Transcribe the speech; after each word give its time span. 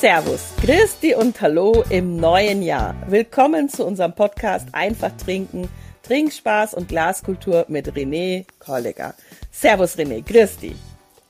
Servus, 0.00 0.52
Christi 0.60 1.14
und 1.14 1.40
Hallo 1.40 1.82
im 1.88 2.18
neuen 2.18 2.60
Jahr. 2.60 2.94
Willkommen 3.08 3.70
zu 3.70 3.86
unserem 3.86 4.14
Podcast 4.14 4.68
Einfach 4.72 5.10
trinken, 5.16 5.70
Trinkspaß 6.02 6.74
und 6.74 6.88
Glaskultur 6.88 7.64
mit 7.68 7.90
René 7.94 8.44
Kolleger. 8.58 9.14
Servus 9.50 9.96
René, 9.96 10.22
Christi. 10.22 10.76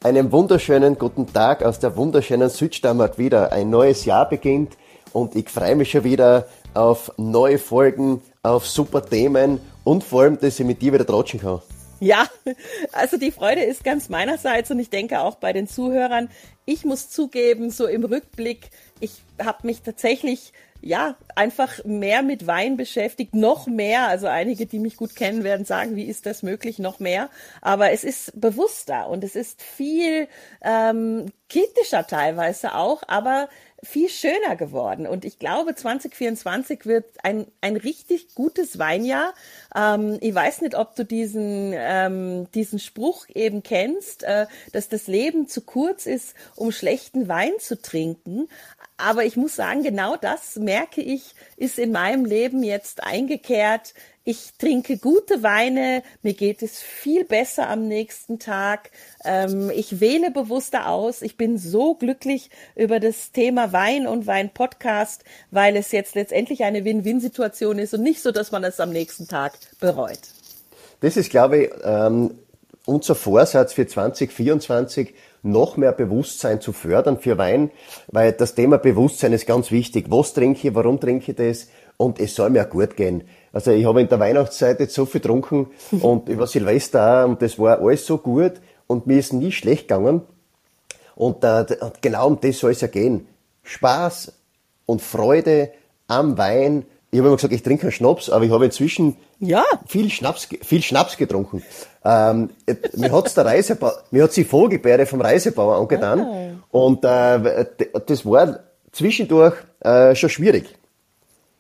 Einen 0.02 0.32
wunderschönen 0.32 0.98
guten 0.98 1.32
Tag 1.32 1.62
aus 1.62 1.78
der 1.78 1.96
wunderschönen 1.96 2.50
Südsteiermark 2.50 3.18
wieder. 3.18 3.52
Ein 3.52 3.70
neues 3.70 4.04
Jahr 4.04 4.28
beginnt 4.28 4.76
und 5.12 5.36
ich 5.36 5.48
freue 5.48 5.76
mich 5.76 5.92
schon 5.92 6.02
wieder 6.02 6.48
auf 6.74 7.12
neue 7.18 7.58
Folgen, 7.58 8.20
auf 8.42 8.66
super 8.66 9.06
Themen 9.06 9.60
und 9.84 10.02
vor 10.02 10.22
allem, 10.22 10.40
dass 10.40 10.58
ich 10.58 10.66
mit 10.66 10.82
dir 10.82 10.92
wieder 10.92 11.06
tratschen 11.06 11.38
kann. 11.38 11.62
Ja, 12.00 12.26
also 12.92 13.16
die 13.16 13.30
Freude 13.30 13.62
ist 13.62 13.82
ganz 13.82 14.08
meinerseits 14.08 14.70
und 14.70 14.78
ich 14.78 14.90
denke 14.90 15.20
auch 15.20 15.36
bei 15.36 15.52
den 15.52 15.66
Zuhörern. 15.66 16.28
Ich 16.68 16.84
muss 16.84 17.10
zugeben, 17.10 17.70
so 17.70 17.86
im 17.86 18.04
Rückblick, 18.04 18.70
ich 18.98 19.22
habe 19.40 19.64
mich 19.68 19.82
tatsächlich 19.82 20.52
ja, 20.86 21.16
einfach 21.34 21.84
mehr 21.84 22.22
mit 22.22 22.46
Wein 22.46 22.76
beschäftigt, 22.76 23.34
noch 23.34 23.66
mehr. 23.66 24.06
Also 24.08 24.26
einige, 24.28 24.66
die 24.66 24.78
mich 24.78 24.96
gut 24.96 25.16
kennen, 25.16 25.44
werden 25.44 25.66
sagen, 25.66 25.96
wie 25.96 26.04
ist 26.04 26.26
das 26.26 26.42
möglich, 26.42 26.78
noch 26.78 27.00
mehr. 27.00 27.28
Aber 27.60 27.90
es 27.90 28.04
ist 28.04 28.40
bewusster 28.40 29.08
und 29.08 29.24
es 29.24 29.34
ist 29.34 29.62
viel 29.62 30.28
ähm, 30.62 31.26
kritischer 31.48 32.06
teilweise 32.06 32.74
auch, 32.74 33.02
aber 33.06 33.48
viel 33.82 34.08
schöner 34.08 34.56
geworden. 34.56 35.06
Und 35.06 35.24
ich 35.24 35.38
glaube, 35.38 35.74
2024 35.74 36.86
wird 36.86 37.04
ein, 37.22 37.46
ein 37.60 37.76
richtig 37.76 38.34
gutes 38.34 38.78
Weinjahr. 38.78 39.34
Ähm, 39.74 40.18
ich 40.20 40.34
weiß 40.34 40.62
nicht, 40.62 40.74
ob 40.74 40.96
du 40.96 41.04
diesen, 41.04 41.72
ähm, 41.74 42.50
diesen 42.52 42.78
Spruch 42.78 43.26
eben 43.34 43.62
kennst, 43.62 44.22
äh, 44.24 44.46
dass 44.72 44.88
das 44.88 45.06
Leben 45.06 45.46
zu 45.46 45.60
kurz 45.60 46.06
ist, 46.06 46.34
um 46.56 46.72
schlechten 46.72 47.28
Wein 47.28 47.52
zu 47.58 47.80
trinken. 47.80 48.48
Aber 48.98 49.24
ich 49.24 49.36
muss 49.36 49.56
sagen, 49.56 49.82
genau 49.82 50.16
das 50.16 50.56
merke 50.56 51.02
ich, 51.02 51.34
ist 51.56 51.78
in 51.78 51.92
meinem 51.92 52.24
Leben 52.24 52.62
jetzt 52.62 53.02
eingekehrt. 53.02 53.92
Ich 54.24 54.54
trinke 54.58 54.96
gute 54.96 55.42
Weine, 55.42 56.02
mir 56.22 56.32
geht 56.32 56.62
es 56.62 56.80
viel 56.80 57.24
besser 57.24 57.68
am 57.68 57.86
nächsten 57.86 58.38
Tag. 58.38 58.90
Ähm, 59.24 59.70
ich 59.70 60.00
wähle 60.00 60.30
bewusster 60.30 60.88
aus. 60.88 61.22
Ich 61.22 61.36
bin 61.36 61.58
so 61.58 61.94
glücklich 61.94 62.50
über 62.74 62.98
das 62.98 63.32
Thema 63.32 63.72
Wein 63.72 64.06
und 64.06 64.26
Wein-Podcast, 64.26 65.24
weil 65.50 65.76
es 65.76 65.92
jetzt 65.92 66.14
letztendlich 66.14 66.64
eine 66.64 66.84
Win-Win-Situation 66.84 67.78
ist 67.78 67.92
und 67.94 68.02
nicht 68.02 68.22
so, 68.22 68.32
dass 68.32 68.50
man 68.50 68.64
es 68.64 68.80
am 68.80 68.90
nächsten 68.90 69.28
Tag 69.28 69.52
bereut. 69.78 70.20
Das 71.00 71.16
ist, 71.18 71.30
glaube 71.30 71.64
ich, 71.64 71.70
ähm, 71.84 72.38
unser 72.86 73.14
Vorsatz 73.14 73.74
für 73.74 73.86
2024 73.86 75.14
noch 75.46 75.76
mehr 75.76 75.92
Bewusstsein 75.92 76.60
zu 76.60 76.72
fördern 76.72 77.18
für 77.18 77.38
Wein, 77.38 77.70
weil 78.08 78.32
das 78.32 78.54
Thema 78.54 78.78
Bewusstsein 78.78 79.32
ist 79.32 79.46
ganz 79.46 79.70
wichtig. 79.70 80.06
Was 80.08 80.34
trinke 80.34 80.68
ich, 80.68 80.74
warum 80.74 81.00
trinke 81.00 81.30
ich 81.30 81.36
das 81.36 81.68
und 81.96 82.20
es 82.20 82.34
soll 82.34 82.50
mir 82.50 82.66
auch 82.66 82.70
gut 82.70 82.96
gehen. 82.96 83.24
Also 83.52 83.70
ich 83.70 83.86
habe 83.86 84.00
in 84.00 84.08
der 84.08 84.20
Weihnachtszeit 84.20 84.80
jetzt 84.80 84.94
so 84.94 85.06
viel 85.06 85.20
getrunken 85.20 85.68
und 86.00 86.28
über 86.28 86.46
Silvester 86.46 87.24
auch 87.24 87.28
und 87.28 87.42
das 87.42 87.58
war 87.58 87.80
alles 87.80 88.04
so 88.06 88.18
gut 88.18 88.52
und 88.86 89.06
mir 89.06 89.18
ist 89.18 89.32
nie 89.32 89.52
schlecht 89.52 89.88
gegangen. 89.88 90.22
Und 91.14 91.42
äh, 91.44 91.64
genau 92.02 92.26
um 92.26 92.40
das 92.40 92.58
soll 92.58 92.72
es 92.72 92.82
ja 92.82 92.88
gehen. 92.88 93.26
Spaß 93.62 94.32
und 94.84 95.00
Freude 95.00 95.70
am 96.06 96.36
Wein. 96.36 96.84
Ich 97.16 97.20
habe 97.20 97.28
immer 97.28 97.36
gesagt, 97.36 97.54
ich 97.54 97.62
trinke 97.62 97.80
keinen 97.80 97.92
Schnaps, 97.92 98.28
aber 98.28 98.44
ich 98.44 98.50
habe 98.50 98.66
inzwischen 98.66 99.16
ja. 99.40 99.64
viel, 99.86 100.10
Schnaps, 100.10 100.48
viel 100.62 100.82
Schnaps 100.82 101.16
getrunken. 101.16 101.62
Ähm, 102.04 102.50
mir 102.94 103.10
hat's 103.10 103.32
der 103.32 103.46
Reisebauer, 103.46 104.02
mir 104.10 104.24
hat's 104.24 104.34
die 104.34 104.44
Vogelbeere 104.44 105.06
vom 105.06 105.22
Reisebauer 105.22 105.78
angetan. 105.78 106.20
Ah. 106.20 106.76
Und 106.76 107.06
äh, 107.06 107.64
das 108.06 108.26
war 108.26 108.58
zwischendurch 108.92 109.54
äh, 109.80 110.14
schon 110.14 110.28
schwierig. 110.28 110.66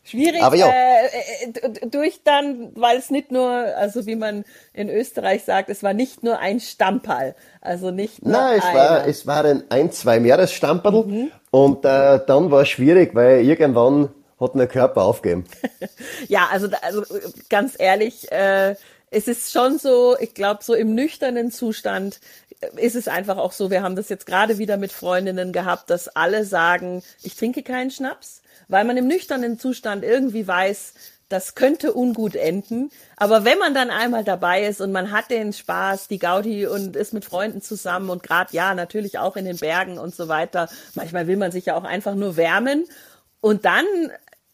Schwierig 0.04 0.42
Aber 0.42 0.56
ja. 0.56 0.68
Äh, 0.68 1.48
äh 1.48 1.88
durch 1.88 2.20
dann, 2.22 2.72
weil 2.74 2.98
es 2.98 3.08
nicht 3.08 3.32
nur, 3.32 3.48
also 3.50 4.04
wie 4.04 4.16
man 4.16 4.44
in 4.74 4.90
Österreich 4.90 5.44
sagt, 5.44 5.70
es 5.70 5.82
war 5.82 5.94
nicht 5.94 6.22
nur 6.22 6.38
ein 6.38 6.60
Stamperl, 6.60 7.34
also 7.62 7.90
nicht 7.90 8.22
nur 8.22 8.32
Nein, 8.32 8.58
es 8.58 8.64
einer. 8.66 8.78
war 8.78 9.06
es 9.06 9.26
waren 9.26 9.64
ein, 9.70 9.90
zwei 9.90 10.20
Meeresstamperl 10.20 11.06
mhm. 11.06 11.30
und 11.50 11.86
äh, 11.86 12.20
dann 12.26 12.50
war 12.50 12.60
es 12.60 12.68
schwierig, 12.68 13.14
weil 13.14 13.40
irgendwann 13.40 14.10
hat 14.40 14.54
mein 14.54 14.68
Körper 14.68 15.02
aufgegeben. 15.02 15.44
ja, 16.28 16.48
also, 16.50 16.68
also 16.82 17.04
ganz 17.48 17.74
ehrlich, 17.78 18.30
äh, 18.30 18.76
es 19.10 19.28
ist 19.28 19.52
schon 19.52 19.78
so, 19.78 20.16
ich 20.18 20.34
glaube, 20.34 20.62
so 20.62 20.74
im 20.74 20.94
nüchternen 20.94 21.50
Zustand 21.50 22.20
ist 22.76 22.96
es 22.96 23.08
einfach 23.08 23.36
auch 23.36 23.52
so, 23.52 23.70
wir 23.70 23.82
haben 23.82 23.96
das 23.96 24.08
jetzt 24.08 24.26
gerade 24.26 24.58
wieder 24.58 24.76
mit 24.76 24.92
Freundinnen 24.92 25.52
gehabt, 25.52 25.90
dass 25.90 26.08
alle 26.08 26.44
sagen, 26.44 27.02
ich 27.22 27.36
trinke 27.36 27.62
keinen 27.62 27.90
Schnaps, 27.90 28.42
weil 28.68 28.84
man 28.84 28.96
im 28.96 29.06
nüchternen 29.06 29.58
Zustand 29.58 30.04
irgendwie 30.04 30.46
weiß, 30.46 30.94
das 31.28 31.54
könnte 31.54 31.92
ungut 31.92 32.36
enden. 32.36 32.90
Aber 33.16 33.44
wenn 33.44 33.58
man 33.58 33.74
dann 33.74 33.90
einmal 33.90 34.22
dabei 34.22 34.64
ist 34.64 34.80
und 34.80 34.92
man 34.92 35.10
hat 35.10 35.30
den 35.30 35.52
Spaß, 35.52 36.08
die 36.08 36.18
Gaudi 36.18 36.66
und 36.66 36.94
ist 36.94 37.12
mit 37.12 37.24
Freunden 37.24 37.60
zusammen 37.60 38.10
und 38.10 38.22
gerade 38.22 38.54
ja, 38.54 38.74
natürlich 38.74 39.18
auch 39.18 39.36
in 39.36 39.44
den 39.44 39.56
Bergen 39.56 39.98
und 39.98 40.14
so 40.14 40.28
weiter. 40.28 40.68
Manchmal 40.94 41.26
will 41.26 41.36
man 41.36 41.50
sich 41.50 41.66
ja 41.66 41.76
auch 41.76 41.84
einfach 41.84 42.14
nur 42.14 42.36
wärmen. 42.36 42.86
Und 43.40 43.64
dann 43.64 43.84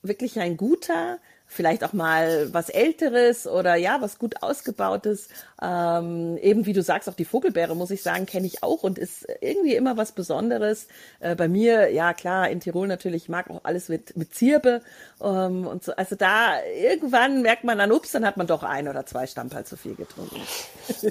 wirklich 0.03 0.39
ein 0.41 0.57
guter, 0.57 1.19
vielleicht 1.53 1.85
auch 1.85 1.93
mal 1.93 2.49
was 2.53 2.71
Älteres 2.71 3.47
oder 3.47 3.77
ja, 3.77 3.99
was 4.01 4.19
gut 4.19 4.43
ausgebautes. 4.43 5.29
Ähm, 5.63 6.39
eben 6.39 6.67
wie 6.67 6.73
du 6.73 6.83
sagst, 6.83 7.09
auch 7.09 7.15
die 7.15 7.27
Vogelbeere, 7.27 7.77
muss 7.77 7.91
ich 7.91 8.03
sagen, 8.03 8.27
kenne 8.27 8.47
ich 8.47 8.63
auch 8.63 8.83
und 8.83 8.99
ist 8.99 9.27
irgendwie 9.41 9.75
immer 9.75 9.97
was 9.97 10.13
Besonderes. 10.13 10.89
Äh, 11.21 11.37
bei 11.37 11.49
mir, 11.49 11.93
ja 11.93 12.15
klar, 12.15 12.49
in 12.49 12.61
Tirol 12.61 12.89
natürlich, 12.89 13.25
ich 13.25 13.29
mag 13.29 13.51
auch 13.51 13.61
alles 13.65 13.89
mit, 13.89 14.17
mit 14.17 14.35
Zirbe. 14.35 14.81
Ähm, 15.23 15.67
und 15.67 15.85
so. 15.85 15.93
Also 15.93 16.17
da 16.17 16.55
irgendwann 16.65 17.43
merkt 17.43 17.65
man 17.65 17.79
dann, 17.79 17.93
ups, 17.93 18.13
dann 18.13 18.25
hat 18.25 18.39
man 18.39 18.47
doch 18.47 18.63
ein 18.63 18.89
oder 18.89 19.05
zwei 19.05 19.27
Stammpal 19.27 19.65
zu 19.65 19.77
viel 19.77 19.95
getrunken. 19.95 20.41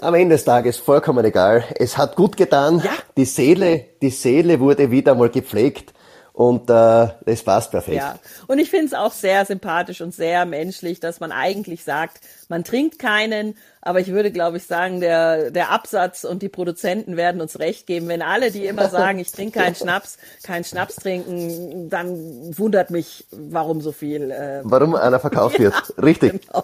Am 0.01 0.15
Ende 0.15 0.35
des 0.35 0.43
Tages 0.43 0.77
vollkommen 0.77 1.23
egal. 1.23 1.63
Es 1.75 1.97
hat 1.97 2.15
gut 2.15 2.35
getan. 2.35 2.81
Ja. 2.83 2.91
Die 3.15 3.25
Seele, 3.25 3.85
die 4.01 4.09
Seele 4.09 4.59
wurde 4.59 4.89
wieder 4.89 5.13
mal 5.13 5.29
gepflegt. 5.29 5.93
Und 6.33 6.69
äh, 6.69 7.07
das 7.25 7.43
passt 7.43 7.71
perfekt. 7.71 7.97
Ja, 7.97 8.17
und 8.47 8.59
ich 8.59 8.69
finde 8.69 8.85
es 8.85 8.93
auch 8.93 9.11
sehr 9.11 9.45
sympathisch 9.45 10.01
und 10.01 10.13
sehr 10.13 10.45
menschlich, 10.45 10.99
dass 10.99 11.19
man 11.19 11.31
eigentlich 11.31 11.83
sagt, 11.83 12.21
man 12.47 12.63
trinkt 12.63 12.99
keinen, 12.99 13.55
aber 13.81 13.99
ich 13.99 14.07
würde, 14.07 14.31
glaube 14.31 14.57
ich, 14.57 14.65
sagen, 14.65 14.99
der, 14.99 15.51
der 15.51 15.71
Absatz 15.71 16.23
und 16.23 16.41
die 16.41 16.49
Produzenten 16.49 17.17
werden 17.17 17.41
uns 17.41 17.59
recht 17.59 17.87
geben. 17.87 18.07
Wenn 18.07 18.21
alle, 18.21 18.51
die 18.51 18.65
immer 18.65 18.89
sagen, 18.89 19.19
ich 19.19 19.31
trinke 19.31 19.59
keinen 19.59 19.75
Schnaps, 19.75 20.17
keinen 20.43 20.63
Schnaps 20.63 20.95
trinken, 20.95 21.89
dann 21.89 22.57
wundert 22.57 22.91
mich, 22.91 23.25
warum 23.31 23.81
so 23.81 23.91
viel. 23.91 24.29
Äh, 24.29 24.61
warum 24.63 24.95
einer 24.95 25.19
verkauft 25.19 25.59
wird. 25.59 25.73
Ja, 25.73 26.03
Richtig. 26.03 26.31
Genau. 26.47 26.63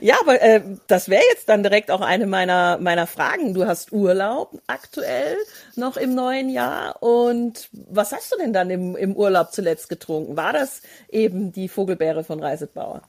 Ja, 0.00 0.16
aber 0.20 0.40
äh, 0.42 0.60
das 0.86 1.08
wäre 1.08 1.22
jetzt 1.32 1.48
dann 1.48 1.62
direkt 1.62 1.90
auch 1.90 2.00
eine 2.00 2.26
meiner, 2.26 2.78
meiner 2.78 3.06
Fragen. 3.06 3.54
Du 3.54 3.66
hast 3.66 3.92
Urlaub 3.92 4.60
aktuell 4.66 5.36
noch 5.76 5.96
im 5.96 6.14
neuen 6.14 6.50
Jahr. 6.50 7.02
Und 7.02 7.68
was 7.72 8.12
hast 8.12 8.32
du 8.32 8.36
denn 8.36 8.52
dann 8.52 8.70
im, 8.70 8.96
im 8.96 9.16
Urlaub 9.16 9.52
zuletzt 9.52 9.88
getrunken? 9.88 10.36
War 10.36 10.52
das 10.52 10.82
eben 11.08 11.52
die 11.52 11.68
Vogelbeere 11.68 12.24
von 12.24 12.40
Reisetbauer? 12.40 13.02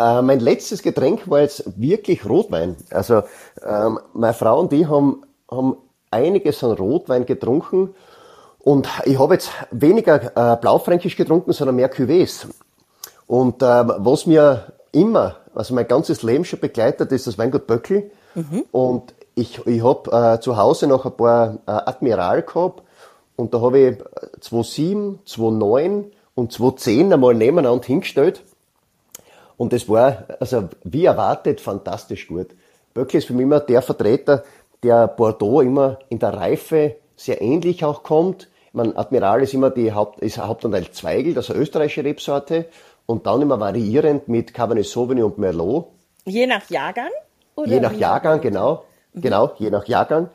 Äh, 0.00 0.22
mein 0.22 0.40
letztes 0.40 0.82
Getränk 0.82 1.28
war 1.28 1.40
jetzt 1.40 1.78
wirklich 1.78 2.24
Rotwein. 2.26 2.76
Also 2.90 3.22
ähm, 3.62 4.00
meine 4.14 4.32
Frau 4.32 4.58
und 4.58 4.72
ich 4.72 4.88
haben, 4.88 5.22
haben 5.50 5.76
einiges 6.10 6.64
an 6.64 6.72
Rotwein 6.72 7.26
getrunken 7.26 7.94
und 8.58 8.88
ich 9.04 9.18
habe 9.18 9.34
jetzt 9.34 9.50
weniger 9.70 10.54
äh, 10.54 10.56
Blaufränkisch 10.56 11.16
getrunken, 11.16 11.52
sondern 11.52 11.76
mehr 11.76 11.92
Cuvées. 11.92 12.46
Und 13.26 13.62
äh, 13.62 13.66
was 13.66 14.24
mir 14.24 14.72
immer, 14.92 15.36
also 15.54 15.74
mein 15.74 15.86
ganzes 15.86 16.22
Leben 16.22 16.46
schon 16.46 16.60
begleitet, 16.60 17.12
ist 17.12 17.26
das 17.26 17.36
Weingut 17.36 17.66
Böckel. 17.66 18.10
Mhm. 18.34 18.64
Und 18.72 19.14
ich, 19.34 19.66
ich 19.66 19.84
habe 19.84 20.36
äh, 20.36 20.40
zu 20.40 20.56
Hause 20.56 20.86
noch 20.86 21.04
ein 21.04 21.12
paar 21.12 21.58
äh, 21.66 21.70
Admiral 21.70 22.42
gehabt 22.42 22.82
und 23.36 23.52
da 23.52 23.60
habe 23.60 23.78
ich 23.78 23.96
2,7, 24.40 25.18
2,9 25.26 26.04
und 26.34 26.52
2,10 26.52 27.12
einmal 27.12 27.34
nebeneinander 27.34 27.86
hingestellt. 27.86 28.42
Und 29.60 29.74
es 29.74 29.90
war, 29.90 30.24
also 30.40 30.70
wie 30.84 31.04
erwartet, 31.04 31.60
fantastisch 31.60 32.28
gut. 32.28 32.46
Böckli 32.94 33.18
ist 33.18 33.26
für 33.26 33.34
mich 33.34 33.42
immer 33.42 33.60
der 33.60 33.82
Vertreter, 33.82 34.42
der 34.82 35.06
Bordeaux 35.06 35.60
immer 35.60 35.98
in 36.08 36.18
der 36.18 36.32
Reife 36.32 36.96
sehr 37.14 37.42
ähnlich 37.42 37.84
auch 37.84 38.02
kommt. 38.02 38.48
Ich 38.68 38.72
meine, 38.72 38.96
Admiral 38.96 39.42
ist 39.42 39.52
immer 39.52 39.68
die 39.68 39.92
Haupt, 39.92 40.20
ist 40.20 40.38
Hauptanteil 40.38 40.90
Zweigel, 40.92 41.34
das 41.34 41.44
ist 41.44 41.50
eine 41.50 41.60
österreichische 41.60 42.04
Rebsorte. 42.04 42.68
Und 43.04 43.26
dann 43.26 43.42
immer 43.42 43.60
variierend 43.60 44.28
mit 44.28 44.54
Cabernet 44.54 44.86
Sauvignon 44.86 45.32
und 45.32 45.36
Merlot. 45.36 45.88
Je 46.24 46.46
nach 46.46 46.70
Jahrgang? 46.70 47.10
Oder 47.54 47.68
je 47.68 47.80
nach 47.80 47.92
Jahrgang, 47.92 48.40
genau. 48.40 48.84
Mhm. 49.12 49.20
Genau, 49.20 49.52
je 49.58 49.68
nach 49.68 49.86
Jahrgang. 49.86 50.30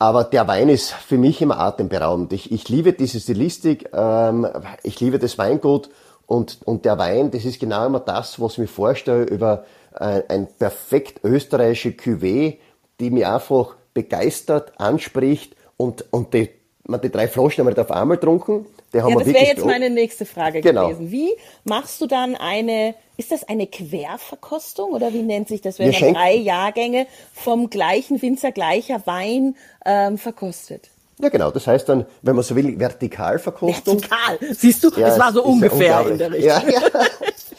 Aber 0.00 0.24
der 0.24 0.48
Wein 0.48 0.68
ist 0.68 0.90
für 0.90 1.16
mich 1.16 1.40
immer 1.40 1.60
atemberaubend. 1.60 2.32
Ich, 2.32 2.50
ich 2.50 2.68
liebe 2.68 2.92
diese 2.92 3.20
Stilistik, 3.20 3.88
ähm, 3.92 4.48
ich 4.82 4.98
liebe 4.98 5.20
das 5.20 5.38
Weingut 5.38 5.90
und, 6.26 6.58
und 6.64 6.84
der 6.84 6.98
Wein, 6.98 7.30
das 7.30 7.44
ist 7.44 7.60
genau 7.60 7.86
immer 7.86 8.00
das, 8.00 8.40
was 8.40 8.52
ich 8.52 8.58
mir 8.58 8.68
vorstelle 8.68 9.24
über 9.24 9.64
ein, 9.92 10.22
ein 10.28 10.48
perfekt 10.58 11.20
österreichische 11.24 11.90
Cuvée, 11.90 12.58
die 13.00 13.10
mich 13.10 13.26
einfach 13.26 13.76
begeistert, 13.94 14.72
anspricht 14.78 15.54
und, 15.76 16.04
und 16.12 16.34
die, 16.34 16.50
man 16.84 17.00
die 17.00 17.10
drei 17.10 17.28
Flaschen 17.28 17.64
haben 17.64 17.74
wir 17.74 17.80
auf 17.80 17.90
einmal 17.90 18.16
getrunken. 18.16 18.66
Die 18.92 19.02
haben 19.02 19.10
ja, 19.10 19.18
das 19.18 19.26
wäre 19.26 19.44
jetzt 19.44 19.64
meine 19.64 19.90
nächste 19.90 20.24
Frage 20.24 20.60
genau. 20.60 20.88
gewesen. 20.88 21.10
Wie 21.10 21.30
machst 21.64 22.00
du 22.00 22.06
dann 22.06 22.36
eine, 22.36 22.94
ist 23.16 23.32
das 23.32 23.44
eine 23.44 23.66
Querverkostung 23.66 24.92
oder 24.92 25.12
wie 25.12 25.22
nennt 25.22 25.48
sich 25.48 25.60
das, 25.60 25.78
wenn 25.78 25.90
man 25.90 26.14
drei 26.14 26.34
Jahrgänge 26.34 27.06
vom 27.32 27.70
gleichen 27.70 28.20
Winzer 28.22 28.52
gleicher 28.52 29.06
Wein 29.06 29.56
ähm, 29.84 30.18
verkostet? 30.18 30.90
Ja, 31.18 31.30
genau. 31.30 31.50
Das 31.50 31.66
heißt 31.66 31.88
dann, 31.88 32.06
wenn 32.22 32.36
man 32.36 32.44
so 32.44 32.54
will, 32.56 32.78
Vertikalverkostung. 32.78 34.00
Vertikal. 34.00 34.38
Siehst 34.54 34.84
du, 34.84 34.90
ja, 34.96 35.08
es 35.08 35.18
war 35.18 35.32
so 35.32 35.44
ungefähr 35.44 35.86
ja 35.86 36.00
in 36.02 36.18
der 36.18 36.32
Richtung. 36.32 36.48
Ja, 36.48 36.62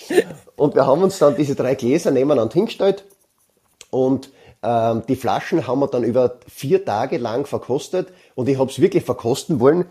ja. 0.10 0.22
Und 0.56 0.76
wir 0.76 0.86
haben 0.86 1.04
uns 1.04 1.18
dann 1.18 1.36
diese 1.36 1.56
drei 1.56 1.76
Gläser 1.76 2.12
nebeneinander 2.12 2.54
hingestellt 2.54 3.06
und 3.90 4.32
ähm, 4.64 5.04
die 5.08 5.16
Flaschen 5.16 5.68
haben 5.68 5.80
wir 5.80 5.88
dann 5.88 6.04
über 6.04 6.38
vier 6.48 6.84
Tage 6.86 7.18
lang 7.18 7.46
verkostet 7.46 8.10
und 8.36 8.50
ich 8.50 8.58
habe 8.58 8.72
es 8.72 8.80
wirklich 8.80 9.04
verkosten 9.04 9.60
wollen, 9.60 9.86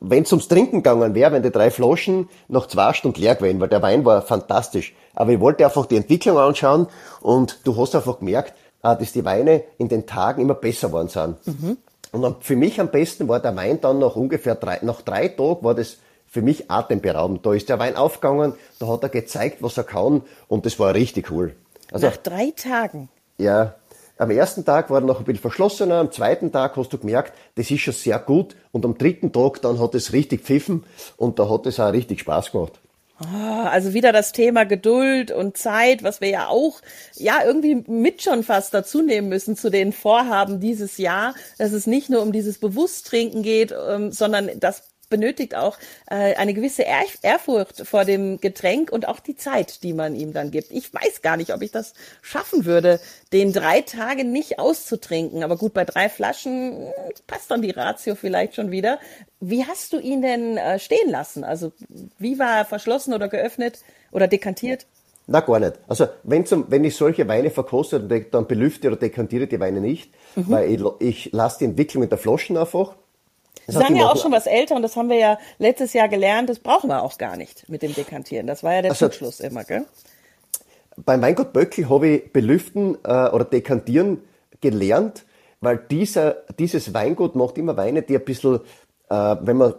wenn 0.00 0.24
es 0.24 0.32
ums 0.32 0.48
Trinken 0.48 0.82
gegangen 0.82 1.14
wäre, 1.14 1.32
wenn 1.32 1.42
die 1.42 1.50
drei 1.50 1.70
Flaschen 1.70 2.28
nach 2.48 2.66
zwei 2.66 2.92
Stunden 2.92 3.20
leer 3.20 3.34
gewesen, 3.34 3.60
weil 3.60 3.68
der 3.68 3.82
Wein 3.82 4.04
war 4.04 4.22
fantastisch. 4.22 4.94
Aber 5.14 5.32
ich 5.32 5.40
wollte 5.40 5.64
einfach 5.64 5.86
die 5.86 5.96
Entwicklung 5.96 6.38
anschauen 6.38 6.86
und 7.20 7.60
du 7.64 7.76
hast 7.76 7.94
einfach 7.94 8.18
gemerkt, 8.18 8.54
äh, 8.82 8.96
dass 8.96 9.12
die 9.12 9.24
Weine 9.24 9.64
in 9.78 9.88
den 9.88 10.06
Tagen 10.06 10.42
immer 10.42 10.54
besser 10.54 10.88
geworden 10.88 11.08
sind. 11.08 11.46
Mhm. 11.46 11.78
Und 12.14 12.44
für 12.44 12.54
mich 12.54 12.80
am 12.80 12.92
besten 12.92 13.26
war 13.26 13.40
der 13.40 13.56
Wein 13.56 13.80
dann 13.80 13.98
nach 13.98 14.14
ungefähr 14.14 14.54
drei, 14.54 14.78
nach 14.82 15.02
drei 15.02 15.26
Tagen 15.28 15.64
war 15.64 15.74
das 15.74 15.96
für 16.28 16.42
mich 16.42 16.70
atemberaubend. 16.70 17.44
Da 17.44 17.52
ist 17.54 17.68
der 17.68 17.80
Wein 17.80 17.96
aufgegangen, 17.96 18.54
da 18.78 18.86
hat 18.86 19.02
er 19.02 19.08
gezeigt, 19.08 19.62
was 19.62 19.76
er 19.76 19.84
kann 19.84 20.22
und 20.46 20.64
das 20.64 20.78
war 20.78 20.94
richtig 20.94 21.32
cool. 21.32 21.56
Also, 21.90 22.06
nach 22.06 22.16
drei 22.16 22.52
Tagen? 22.56 23.08
Ja, 23.36 23.74
am 24.16 24.30
ersten 24.30 24.64
Tag 24.64 24.90
war 24.90 25.00
er 25.00 25.06
noch 25.06 25.18
ein 25.18 25.24
bisschen 25.24 25.40
verschlossener, 25.40 25.96
am 25.96 26.12
zweiten 26.12 26.52
Tag 26.52 26.76
hast 26.76 26.92
du 26.92 26.98
gemerkt, 26.98 27.32
das 27.56 27.68
ist 27.72 27.80
schon 27.80 27.94
sehr 27.94 28.20
gut 28.20 28.54
und 28.70 28.84
am 28.84 28.96
dritten 28.96 29.32
Tag 29.32 29.60
dann 29.62 29.80
hat 29.80 29.96
es 29.96 30.12
richtig 30.12 30.42
pfiffen 30.42 30.84
und 31.16 31.40
da 31.40 31.48
hat 31.48 31.66
es 31.66 31.80
auch 31.80 31.92
richtig 31.92 32.20
Spaß 32.20 32.52
gemacht. 32.52 32.80
Ah, 33.32 33.68
also 33.68 33.94
wieder 33.94 34.12
das 34.12 34.32
Thema 34.32 34.64
Geduld 34.64 35.30
und 35.30 35.56
Zeit, 35.56 36.02
was 36.02 36.20
wir 36.20 36.28
ja 36.28 36.48
auch, 36.48 36.80
ja, 37.14 37.44
irgendwie 37.44 37.76
mit 37.86 38.22
schon 38.22 38.42
fast 38.42 38.74
dazu 38.74 39.02
nehmen 39.02 39.28
müssen 39.28 39.56
zu 39.56 39.70
den 39.70 39.92
Vorhaben 39.92 40.60
dieses 40.60 40.98
Jahr, 40.98 41.34
dass 41.58 41.72
es 41.72 41.86
nicht 41.86 42.10
nur 42.10 42.22
um 42.22 42.32
dieses 42.32 42.58
Bewusstrinken 42.58 43.42
geht, 43.42 43.72
ähm, 43.88 44.12
sondern 44.12 44.50
das 44.58 44.93
benötigt 45.14 45.54
auch 45.54 45.78
äh, 46.10 46.34
eine 46.34 46.54
gewisse 46.54 46.82
Ehr 46.82 47.04
Ehrfurcht 47.22 47.86
vor 47.86 48.04
dem 48.04 48.40
Getränk 48.40 48.90
und 48.90 49.06
auch 49.06 49.20
die 49.20 49.36
Zeit, 49.36 49.84
die 49.84 49.92
man 49.92 50.16
ihm 50.16 50.32
dann 50.32 50.50
gibt. 50.50 50.72
Ich 50.72 50.92
weiß 50.92 51.22
gar 51.22 51.36
nicht, 51.36 51.54
ob 51.54 51.62
ich 51.62 51.70
das 51.70 51.94
schaffen 52.20 52.64
würde, 52.64 52.98
den 53.32 53.52
drei 53.52 53.80
Tage 53.82 54.24
nicht 54.24 54.58
auszutrinken. 54.58 55.44
Aber 55.44 55.56
gut, 55.56 55.72
bei 55.72 55.84
drei 55.84 56.08
Flaschen 56.08 56.72
hm, 56.72 56.92
passt 57.28 57.50
dann 57.50 57.62
die 57.62 57.70
Ratio 57.70 58.16
vielleicht 58.16 58.56
schon 58.56 58.72
wieder. 58.72 58.98
Wie 59.38 59.64
hast 59.64 59.92
du 59.92 60.00
ihn 60.00 60.20
denn 60.20 60.56
äh, 60.56 60.80
stehen 60.80 61.10
lassen? 61.10 61.44
Also 61.44 61.72
wie 62.18 62.40
war 62.40 62.58
er 62.58 62.64
verschlossen 62.64 63.14
oder 63.14 63.28
geöffnet 63.28 63.78
oder 64.10 64.26
dekantiert? 64.26 64.86
Na, 65.26 65.40
gar 65.40 65.60
nicht. 65.60 65.78
Also, 65.88 66.08
wenn, 66.22 66.44
zum, 66.44 66.66
wenn 66.68 66.84
ich 66.84 66.96
solche 66.96 67.26
Weine 67.28 67.50
verkoste, 67.50 68.00
dann 68.00 68.46
belüfte 68.46 68.88
oder 68.88 68.96
dekantiere 68.96 69.46
die 69.46 69.58
Weine 69.58 69.80
nicht, 69.80 70.12
mhm. 70.36 70.50
weil 70.50 70.70
ich, 70.70 70.82
ich 70.98 71.32
lasse 71.32 71.60
die 71.60 71.64
Entwicklung 71.64 72.02
in 72.02 72.10
der 72.10 72.18
Flaschen 72.18 72.58
einfach 72.58 72.94
Sie 73.66 73.72
sind 73.72 73.96
ja 73.96 74.10
auch 74.10 74.20
schon 74.20 74.32
was 74.32 74.46
älter 74.46 74.76
und 74.76 74.82
das 74.82 74.96
haben 74.96 75.08
wir 75.08 75.16
ja 75.16 75.38
letztes 75.58 75.92
Jahr 75.94 76.08
gelernt, 76.08 76.50
das 76.50 76.58
brauchen 76.58 76.88
wir 76.88 77.02
auch 77.02 77.16
gar 77.16 77.36
nicht 77.36 77.68
mit 77.68 77.82
dem 77.82 77.94
Dekantieren. 77.94 78.46
Das 78.46 78.62
war 78.62 78.74
ja 78.74 78.82
der 78.82 78.90
also, 78.90 79.06
Zugschluss 79.06 79.40
immer, 79.40 79.64
gell? 79.64 79.84
Bei 80.96 81.20
Weingott 81.20 81.52
Böckel 81.52 81.88
habe 81.88 82.08
ich 82.08 82.32
belüften 82.32 82.98
äh, 83.04 83.28
oder 83.28 83.44
dekantieren 83.44 84.22
gelernt, 84.60 85.24
weil 85.60 85.78
dieser, 85.78 86.36
dieses 86.58 86.94
Weingut 86.94 87.34
macht 87.34 87.58
immer 87.58 87.76
Weine, 87.76 88.02
die 88.02 88.16
ein 88.16 88.24
bisschen, 88.24 88.60
äh, 89.08 89.36
wenn 89.40 89.56
man, 89.56 89.74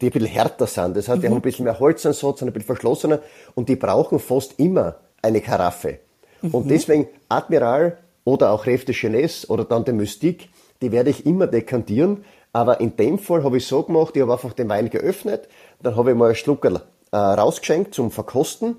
die 0.00 0.06
ein 0.06 0.12
bisschen 0.12 0.26
härter 0.26 0.66
sind. 0.66 0.96
Das 0.96 1.08
heißt, 1.08 1.22
die 1.22 1.26
mhm. 1.26 1.32
haben 1.32 1.38
ein 1.38 1.42
bisschen 1.42 1.64
mehr 1.64 1.78
Holzansatz, 1.78 2.42
ein 2.42 2.52
bisschen 2.52 2.66
verschlossener 2.66 3.20
und 3.54 3.68
die 3.68 3.76
brauchen 3.76 4.18
fast 4.18 4.58
immer 4.58 4.96
eine 5.22 5.40
Karaffe. 5.40 6.00
Mhm. 6.42 6.50
Und 6.54 6.70
deswegen 6.70 7.08
Admiral 7.28 7.98
oder 8.24 8.50
auch 8.50 8.66
Ref 8.66 8.84
de 8.84 8.94
Jeunesse 8.94 9.46
oder 9.48 9.64
dann 9.64 9.84
der 9.84 9.94
Mystique, 9.94 10.48
die 10.82 10.92
werde 10.92 11.10
ich 11.10 11.24
immer 11.24 11.46
dekantieren, 11.46 12.24
aber 12.52 12.80
in 12.80 12.96
dem 12.96 13.18
Fall 13.18 13.44
habe 13.44 13.56
ich 13.56 13.66
so 13.66 13.82
gemacht, 13.82 14.14
ich 14.16 14.22
habe 14.22 14.32
einfach 14.32 14.52
den 14.52 14.68
Wein 14.68 14.90
geöffnet, 14.90 15.48
dann 15.82 15.96
habe 15.96 16.10
ich 16.10 16.16
mal 16.16 16.26
einen 16.26 16.34
Schluck 16.34 16.64
äh, 16.64 17.16
rausgeschenkt 17.16 17.94
zum 17.94 18.10
Verkosten. 18.10 18.76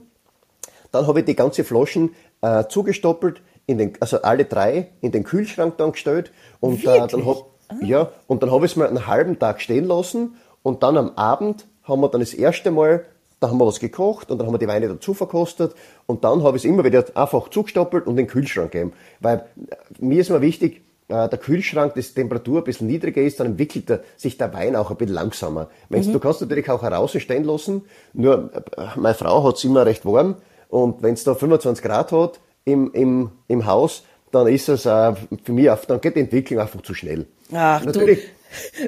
Dann 0.91 1.07
habe 1.07 1.19
ich 1.19 1.25
die 1.25 1.35
ganze 1.35 1.63
Flaschen 1.63 2.13
äh, 2.41 2.65
zugestoppelt, 2.67 3.41
in 3.65 3.77
den, 3.77 3.93
also 3.99 4.21
alle 4.21 4.45
drei 4.45 4.89
in 5.01 5.11
den 5.11 5.23
Kühlschrank 5.23 5.77
dann 5.77 5.93
gestellt 5.93 6.31
und 6.59 6.83
äh, 6.85 7.07
dann 7.07 7.25
hab, 7.25 7.45
ah. 7.69 7.75
ja 7.81 8.09
und 8.27 8.43
dann 8.43 8.51
habe 8.51 8.65
ich 8.65 8.73
es 8.73 8.75
mal 8.75 8.87
einen 8.87 9.07
halben 9.07 9.39
Tag 9.39 9.61
stehen 9.61 9.85
lassen 9.85 10.35
und 10.63 10.83
dann 10.83 10.97
am 10.97 11.11
Abend 11.15 11.65
haben 11.83 12.01
wir 12.01 12.09
dann 12.09 12.19
das 12.19 12.33
erste 12.33 12.71
Mal 12.71 13.05
da 13.43 13.49
haben 13.49 13.57
wir 13.57 13.67
was 13.67 13.81
gekocht 13.81 14.31
und 14.31 14.37
dann 14.37 14.47
haben 14.47 14.53
wir 14.53 14.59
die 14.59 14.69
Weine 14.69 14.87
dazu 14.87 15.13
verkostet 15.13 15.75
und 16.05 16.23
dann 16.23 16.43
habe 16.43 16.55
ich 16.55 16.63
es 16.63 16.69
immer 16.69 16.85
wieder 16.85 17.03
einfach 17.13 17.49
zugestoppelt 17.49 18.07
und 18.07 18.13
in 18.13 18.25
den 18.25 18.27
Kühlschrank 18.27 18.71
gegeben. 18.71 18.93
Weil 19.19 19.39
äh, 19.69 19.75
mir 19.99 20.21
ist 20.21 20.29
immer 20.29 20.39
wichtig, 20.39 20.81
der 21.09 21.37
Kühlschrank, 21.37 21.93
die 21.95 22.01
Temperatur 22.01 22.59
ein 22.59 22.63
bisschen 22.63 22.87
niedriger 22.87 23.21
ist, 23.21 23.39
dann 23.39 23.47
entwickelt 23.47 23.89
der, 23.89 24.03
sich 24.15 24.37
der 24.37 24.53
Wein 24.53 24.75
auch 24.75 24.89
ein 24.89 24.97
bisschen 24.97 25.15
langsamer. 25.15 25.69
Meinst, 25.89 26.09
mhm. 26.09 26.13
Du 26.13 26.19
kannst 26.19 26.41
natürlich 26.41 26.69
auch 26.69 26.81
heraus 26.81 27.15
stehen 27.19 27.43
lassen, 27.43 27.83
nur 28.13 28.51
äh, 28.53 28.81
meine 28.95 29.13
Frau 29.13 29.43
hat 29.43 29.57
es 29.57 29.63
immer 29.63 29.85
recht 29.85 30.05
warm 30.05 30.35
und 30.69 31.03
wenn 31.03 31.13
es 31.13 31.23
da 31.23 31.35
25 31.35 31.83
Grad 31.83 32.11
hat 32.11 32.39
im, 32.65 32.91
im, 32.93 33.31
im 33.47 33.65
Haus, 33.65 34.03
dann 34.31 34.47
ist 34.47 34.69
es 34.69 34.85
äh, 34.85 35.13
für 35.43 35.51
mich, 35.51 35.69
dann 35.87 36.01
geht 36.01 36.15
die 36.15 36.21
Entwicklung 36.21 36.59
einfach 36.59 36.81
zu 36.81 36.93
schnell. 36.93 37.27
Ach, 37.53 37.83
natürlich, 37.85 38.19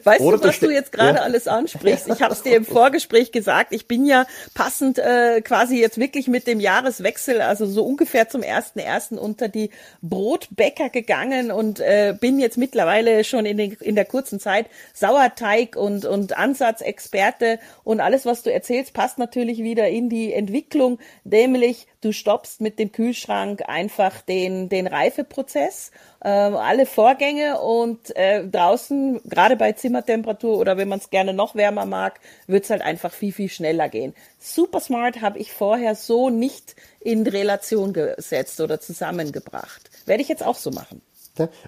Weißt 0.03 0.21
Oder 0.21 0.38
du, 0.38 0.47
was 0.47 0.59
du 0.59 0.69
jetzt 0.69 0.91
gerade 0.91 1.17
ja. 1.17 1.23
alles 1.23 1.47
ansprichst? 1.47 2.07
Ich 2.07 2.21
habe 2.21 2.33
es 2.33 2.44
dir 2.44 2.56
im 2.56 2.65
Vorgespräch 2.65 3.31
gesagt. 3.31 3.73
Ich 3.73 3.88
bin 3.88 4.06
ja 4.06 4.25
passend 4.53 5.00
äh, 5.00 5.41
quasi 5.41 5.79
jetzt 5.79 6.00
wirklich 6.00 6.27
mit 6.27 6.47
dem 6.47 6.59
Jahreswechsel, 6.59 7.41
also 7.41 7.65
so 7.65 7.83
ungefähr 7.85 8.29
zum 8.29 8.44
ersten 8.44 8.79
ersten 8.79 9.17
unter 9.17 9.47
die 9.47 9.71
Brotbäcker 10.01 10.89
gegangen 10.89 11.51
und 11.51 11.79
äh, 11.79 12.15
bin 12.19 12.39
jetzt 12.39 12.57
mittlerweile 12.57 13.23
schon 13.23 13.45
in, 13.45 13.57
den, 13.57 13.73
in 13.73 13.95
der 13.95 14.06
kurzen 14.06 14.39
Zeit 14.39 14.67
Sauerteig 14.94 15.75
und 15.75 16.06
und 16.06 16.38
Ansatzexperte 16.38 17.59
und 17.83 18.00
alles, 18.00 18.25
was 18.25 18.44
du 18.44 18.51
erzählst, 18.51 18.94
passt 18.94 19.17
natürlich 19.17 19.59
wieder 19.59 19.88
in 19.88 20.09
die 20.09 20.33
Entwicklung, 20.33 21.00
nämlich 21.23 21.88
du 22.01 22.12
stoppst 22.12 22.62
mit 22.62 22.79
dem 22.79 22.91
Kühlschrank 22.91 23.63
einfach 23.67 24.21
den 24.21 24.69
den 24.69 24.88
Reifeprozess 24.88 25.91
alle 26.27 26.86
Vorgänge 26.86 27.60
und 27.60 28.15
äh, 28.15 28.48
draußen, 28.48 29.22
gerade 29.25 29.55
bei 29.55 29.74
Zimmertemperatur 29.74 30.58
oder 30.58 30.75
wenn 30.75 30.88
man 30.88 31.00
es 31.00 31.12
gerne 31.12 31.34
noch 31.34 31.55
wärmer 31.55 31.86
mag, 31.86 32.20
wird's 32.48 32.70
halt 32.70 32.82
einfach 32.82 33.12
viel, 33.12 33.32
viel 33.32 33.50
schneller 33.50 33.89
gehen. 33.89 34.15
Super 34.39 34.79
Smart 34.79 35.22
habe 35.22 35.38
ich 35.38 35.53
vorher 35.53 35.94
so 35.94 36.29
nicht 36.29 36.75
in 37.00 37.27
Relation 37.27 37.94
gesetzt 37.94 38.60
oder 38.60 38.79
zusammengebracht. 38.79 39.91
Werde 40.08 40.24
ich 40.24 40.27
jetzt 40.27 40.44
auch 40.44 40.55
so 40.55 40.72
machen. 40.72 41.01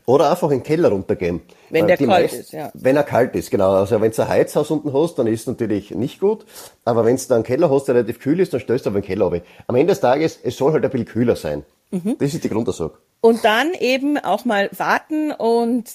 Oder 0.06 0.32
einfach 0.32 0.50
in 0.50 0.60
den 0.60 0.64
Keller 0.64 0.90
runtergehen. 0.90 1.42
Wenn 1.70 1.88
der 1.88 1.98
kalt 1.98 2.10
meisten, 2.10 2.40
ist, 2.40 2.54
ja. 2.54 2.72
Wenn 2.74 2.96
er 2.96 3.04
kalt 3.04 3.36
ist, 3.36 3.52
genau. 3.52 3.72
Also 3.72 4.00
wenn 4.00 4.12
du 4.12 4.22
ein 4.22 4.28
Heizhaus 4.28 4.72
unten 4.72 4.94
hast, 4.94 5.16
dann 5.16 5.28
ist 5.28 5.42
es 5.42 5.48
natürlich 5.48 5.92
nicht 5.92 6.20
gut. 6.20 6.46
Aber 6.86 7.06
wenn 7.06 7.18
du 7.18 7.24
dann 7.28 7.36
einen 7.38 7.44
Keller 7.44 7.70
hast, 7.70 7.86
der 7.86 7.96
relativ 7.96 8.20
kühl 8.20 8.40
ist, 8.40 8.54
dann 8.54 8.62
stößt 8.62 8.86
du 8.86 8.90
auf 8.90 8.96
den 8.96 9.04
Keller 9.04 9.26
runter. 9.26 9.46
Am 9.68 9.76
Ende 9.76 9.92
des 9.92 10.00
Tages, 10.00 10.40
es 10.42 10.58
soll 10.58 10.72
halt 10.72 10.86
ein 10.86 10.90
bisschen 10.90 11.06
kühler 11.06 11.36
sein. 11.36 11.66
Mhm. 11.92 12.16
Das 12.18 12.34
ist 12.34 12.44
die 12.44 12.50
Grundaussage. 12.50 12.98
Und 13.22 13.44
dann 13.44 13.74
eben 13.74 14.18
auch 14.18 14.46
mal 14.46 14.70
warten 14.78 15.32
und 15.32 15.86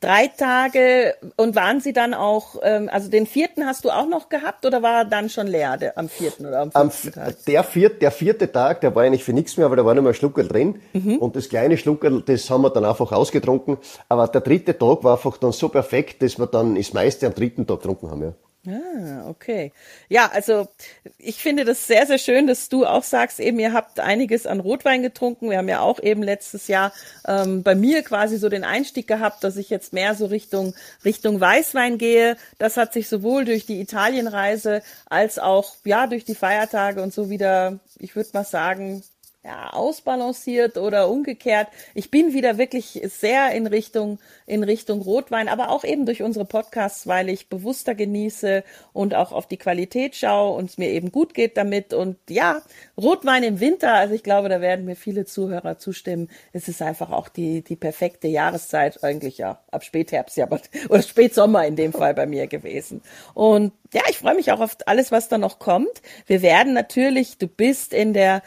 drei 0.00 0.28
Tage 0.28 1.16
und 1.36 1.56
waren 1.56 1.80
sie 1.80 1.92
dann 1.92 2.14
auch, 2.14 2.56
ähm, 2.62 2.88
also 2.92 3.10
den 3.10 3.26
vierten 3.26 3.66
hast 3.66 3.84
du 3.84 3.90
auch 3.90 4.06
noch 4.06 4.28
gehabt 4.28 4.64
oder 4.64 4.82
war 4.82 5.04
dann 5.04 5.28
schon 5.28 5.46
leer 5.48 5.76
der, 5.76 5.98
am 5.98 6.08
vierten 6.08 6.46
oder 6.46 6.60
am 6.60 6.70
fünften 6.70 7.08
am, 7.08 7.14
Tag? 7.14 7.44
Der 7.46 7.64
vierte, 7.64 7.96
der 7.96 8.10
vierte 8.12 8.52
Tag, 8.52 8.80
der 8.80 8.94
war 8.94 9.02
eigentlich 9.02 9.24
für 9.24 9.32
nichts 9.32 9.56
mehr, 9.56 9.66
aber 9.66 9.76
da 9.76 9.84
war 9.84 9.94
nur 9.94 10.04
mal 10.04 10.10
ein 10.10 10.14
Schluckerl 10.14 10.46
drin 10.46 10.80
mhm. 10.92 11.16
und 11.16 11.34
das 11.34 11.48
kleine 11.48 11.76
Schluckerl, 11.76 12.22
das 12.22 12.48
haben 12.48 12.62
wir 12.62 12.70
dann 12.70 12.84
einfach 12.84 13.10
ausgetrunken, 13.10 13.78
aber 14.08 14.28
der 14.28 14.40
dritte 14.40 14.78
Tag 14.78 15.02
war 15.02 15.14
einfach 15.14 15.36
dann 15.38 15.52
so 15.52 15.68
perfekt, 15.68 16.22
dass 16.22 16.38
wir 16.38 16.46
dann 16.46 16.76
das 16.76 16.92
meiste 16.92 17.26
am 17.26 17.34
dritten 17.34 17.66
Tag 17.66 17.80
getrunken 17.80 18.10
haben, 18.10 18.22
ja. 18.22 18.32
Ah, 18.68 19.26
okay. 19.30 19.72
Ja, 20.10 20.30
also 20.30 20.68
ich 21.16 21.36
finde 21.36 21.64
das 21.64 21.86
sehr, 21.86 22.06
sehr 22.06 22.18
schön, 22.18 22.46
dass 22.46 22.68
du 22.68 22.84
auch 22.84 23.02
sagst, 23.02 23.40
eben 23.40 23.58
ihr 23.58 23.72
habt 23.72 23.98
einiges 23.98 24.46
an 24.46 24.60
Rotwein 24.60 25.00
getrunken. 25.00 25.48
Wir 25.48 25.58
haben 25.58 25.68
ja 25.68 25.80
auch 25.80 26.02
eben 26.02 26.22
letztes 26.22 26.68
Jahr 26.68 26.92
ähm, 27.26 27.62
bei 27.62 27.74
mir 27.74 28.02
quasi 28.02 28.36
so 28.36 28.50
den 28.50 28.64
Einstieg 28.64 29.06
gehabt, 29.06 29.42
dass 29.42 29.56
ich 29.56 29.70
jetzt 29.70 29.94
mehr 29.94 30.14
so 30.14 30.26
Richtung 30.26 30.74
Richtung 31.02 31.40
Weißwein 31.40 31.96
gehe. 31.96 32.36
Das 32.58 32.76
hat 32.76 32.92
sich 32.92 33.08
sowohl 33.08 33.46
durch 33.46 33.64
die 33.64 33.80
Italienreise 33.80 34.82
als 35.06 35.38
auch 35.38 35.74
ja 35.84 36.06
durch 36.06 36.26
die 36.26 36.34
Feiertage 36.34 37.02
und 37.02 37.14
so 37.14 37.30
wieder, 37.30 37.78
ich 37.98 38.16
würde 38.16 38.30
mal 38.34 38.44
sagen, 38.44 39.02
ja, 39.48 39.70
ausbalanciert 39.70 40.76
oder 40.76 41.08
umgekehrt. 41.08 41.68
Ich 41.94 42.10
bin 42.10 42.34
wieder 42.34 42.58
wirklich 42.58 43.00
sehr 43.04 43.50
in 43.52 43.66
Richtung, 43.66 44.18
in 44.44 44.62
Richtung 44.62 45.00
Rotwein, 45.00 45.48
aber 45.48 45.70
auch 45.70 45.84
eben 45.84 46.04
durch 46.04 46.22
unsere 46.22 46.44
Podcasts, 46.44 47.06
weil 47.06 47.30
ich 47.30 47.48
bewusster 47.48 47.94
genieße 47.94 48.62
und 48.92 49.14
auch 49.14 49.32
auf 49.32 49.46
die 49.46 49.56
Qualität 49.56 50.16
schaue 50.16 50.54
und 50.54 50.68
es 50.68 50.76
mir 50.76 50.90
eben 50.90 51.12
gut 51.12 51.32
geht 51.32 51.56
damit. 51.56 51.94
Und 51.94 52.18
ja, 52.28 52.60
Rotwein 52.98 53.42
im 53.42 53.58
Winter, 53.58 53.94
also 53.94 54.14
ich 54.14 54.22
glaube, 54.22 54.50
da 54.50 54.60
werden 54.60 54.84
mir 54.84 54.96
viele 54.96 55.24
Zuhörer 55.24 55.78
zustimmen. 55.78 56.28
Es 56.52 56.68
ist 56.68 56.82
einfach 56.82 57.10
auch 57.10 57.30
die, 57.30 57.62
die 57.62 57.76
perfekte 57.76 58.28
Jahreszeit, 58.28 59.02
eigentlich 59.02 59.38
ja, 59.38 59.62
ab 59.70 59.82
Spätherbst, 59.82 60.36
ja, 60.36 60.46
oder 60.90 61.02
Spätsommer 61.02 61.66
in 61.66 61.76
dem 61.76 61.94
Fall 61.94 62.12
bei 62.12 62.26
mir 62.26 62.48
gewesen. 62.48 63.00
Und 63.32 63.72
ja, 63.94 64.02
ich 64.10 64.18
freue 64.18 64.34
mich 64.34 64.52
auch 64.52 64.60
auf 64.60 64.76
alles, 64.84 65.10
was 65.10 65.28
da 65.28 65.38
noch 65.38 65.58
kommt. 65.58 66.02
Wir 66.26 66.42
werden 66.42 66.74
natürlich, 66.74 67.38
du 67.38 67.46
bist 67.46 67.94
in 67.94 68.12
der 68.12 68.42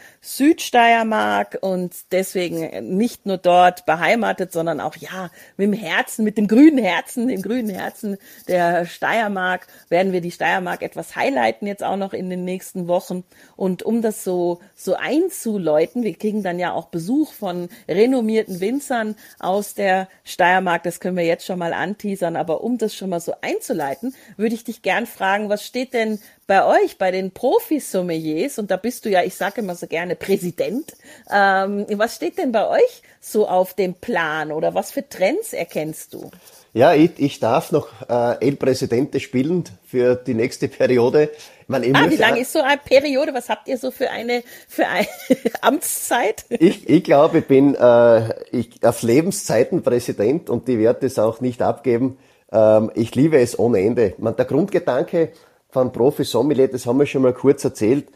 Südsteiermark 0.92 1.58
und 1.62 1.94
deswegen 2.12 2.96
nicht 2.96 3.24
nur 3.24 3.38
dort 3.38 3.86
beheimatet, 3.86 4.52
sondern 4.52 4.80
auch, 4.80 4.96
ja, 4.96 5.30
mit 5.56 5.66
dem 5.66 5.72
Herzen, 5.72 6.24
mit 6.24 6.36
dem 6.36 6.48
grünen 6.48 6.78
Herzen, 6.78 7.28
dem 7.28 7.40
grünen 7.40 7.70
Herzen 7.70 8.18
der 8.46 8.84
Steiermark 8.84 9.66
werden 9.88 10.12
wir 10.12 10.20
die 10.20 10.30
Steiermark 10.30 10.82
etwas 10.82 11.16
highlighten 11.16 11.66
jetzt 11.66 11.82
auch 11.82 11.96
noch 11.96 12.12
in 12.12 12.28
den 12.28 12.44
nächsten 12.44 12.88
Wochen. 12.88 13.24
Und 13.56 13.82
um 13.82 14.02
das 14.02 14.22
so, 14.22 14.60
so 14.74 14.94
einzuläuten, 14.94 16.02
wir 16.02 16.14
kriegen 16.14 16.42
dann 16.42 16.58
ja 16.58 16.72
auch 16.72 16.88
Besuch 16.88 17.32
von 17.32 17.68
renommierten 17.88 18.60
Winzern 18.60 19.16
aus 19.38 19.74
der 19.74 20.08
Steiermark, 20.24 20.82
das 20.82 21.00
können 21.00 21.16
wir 21.16 21.24
jetzt 21.24 21.46
schon 21.46 21.58
mal 21.58 21.72
anteasern, 21.72 22.36
aber 22.36 22.62
um 22.62 22.76
das 22.76 22.94
schon 22.94 23.10
mal 23.10 23.20
so 23.20 23.32
einzuleiten, 23.40 24.14
würde 24.36 24.54
ich 24.54 24.64
dich 24.64 24.82
gern 24.82 25.06
fragen, 25.06 25.48
was 25.48 25.64
steht 25.64 25.94
denn 25.94 26.18
bei 26.52 26.66
euch, 26.66 26.98
bei 26.98 27.10
den 27.10 27.30
Profi-Sommeliers, 27.30 28.58
und 28.58 28.70
da 28.70 28.76
bist 28.76 29.06
du 29.06 29.08
ja, 29.08 29.22
ich 29.22 29.34
sage 29.34 29.62
immer 29.62 29.74
so 29.74 29.86
gerne 29.86 30.16
Präsident, 30.16 30.92
ähm, 31.32 31.86
was 31.92 32.16
steht 32.16 32.36
denn 32.36 32.52
bei 32.52 32.68
euch 32.68 33.02
so 33.22 33.48
auf 33.48 33.72
dem 33.72 33.94
Plan 33.94 34.52
oder 34.52 34.74
was 34.74 34.92
für 34.92 35.08
Trends 35.08 35.54
erkennst 35.54 36.12
du? 36.12 36.30
Ja, 36.74 36.92
ich, 36.92 37.12
ich 37.16 37.40
darf 37.40 37.72
noch 37.72 37.88
äh, 38.06 38.46
El 38.46 38.56
Presidente 38.56 39.18
spielen 39.18 39.64
für 39.86 40.14
die 40.14 40.34
nächste 40.34 40.68
Periode. 40.68 41.30
Ich 41.62 41.68
meine, 41.68 41.86
ich 41.86 41.96
ah, 41.96 42.10
wie 42.10 42.16
lange 42.16 42.40
ist 42.40 42.52
so 42.52 42.60
eine 42.60 42.76
Periode? 42.84 43.32
Was 43.32 43.48
habt 43.48 43.66
ihr 43.66 43.78
so 43.78 43.90
für 43.90 44.10
eine, 44.10 44.42
für 44.68 44.86
eine 44.86 45.06
Amtszeit? 45.62 46.44
Ich, 46.50 46.86
ich 46.86 47.02
glaube, 47.02 47.38
ich 47.38 47.46
bin 47.46 47.74
äh, 47.76 48.34
ich, 48.50 48.84
auf 48.84 49.00
Lebenszeiten 49.00 49.82
Präsident 49.82 50.50
und 50.50 50.68
die 50.68 50.78
werde 50.78 51.06
es 51.06 51.18
auch 51.18 51.40
nicht 51.40 51.62
abgeben. 51.62 52.18
Ähm, 52.52 52.90
ich 52.94 53.14
liebe 53.14 53.38
es 53.38 53.58
ohne 53.58 53.80
Ende. 53.80 54.12
Man, 54.18 54.36
der 54.36 54.44
Grundgedanke 54.44 55.32
von 55.72 55.90
Profi 55.90 56.22
Sommelier, 56.24 56.68
das 56.68 56.86
haben 56.86 56.98
wir 56.98 57.06
schon 57.06 57.22
mal 57.22 57.32
kurz 57.32 57.64
erzählt, 57.64 58.06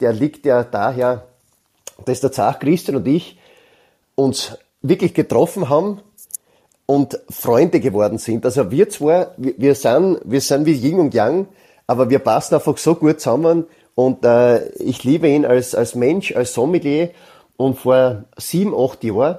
der 0.00 0.12
liegt 0.12 0.44
ja 0.44 0.62
daher, 0.62 1.26
dass 2.04 2.20
der 2.20 2.30
Zach 2.30 2.58
Christian 2.58 2.98
und 2.98 3.08
ich 3.08 3.38
uns 4.14 4.58
wirklich 4.82 5.14
getroffen 5.14 5.70
haben 5.70 6.02
und 6.84 7.18
Freunde 7.30 7.80
geworden 7.80 8.18
sind. 8.18 8.44
Also 8.44 8.70
wir 8.70 8.90
zwar, 8.90 9.34
wir 9.38 9.74
sind, 9.74 10.20
wir 10.24 10.42
sind 10.42 10.66
wie 10.66 10.74
Yin 10.74 10.98
und 10.98 11.14
Yang, 11.14 11.48
aber 11.86 12.10
wir 12.10 12.18
passen 12.18 12.54
einfach 12.54 12.76
so 12.76 12.94
gut 12.94 13.20
zusammen 13.20 13.64
und 13.94 14.24
äh, 14.24 14.68
ich 14.74 15.02
liebe 15.02 15.28
ihn 15.28 15.46
als, 15.46 15.74
als 15.74 15.94
Mensch, 15.94 16.36
als 16.36 16.52
Sommelier 16.52 17.10
und 17.56 17.78
vor 17.78 18.24
sieben, 18.36 18.74
acht 18.74 19.02
Jahren 19.04 19.38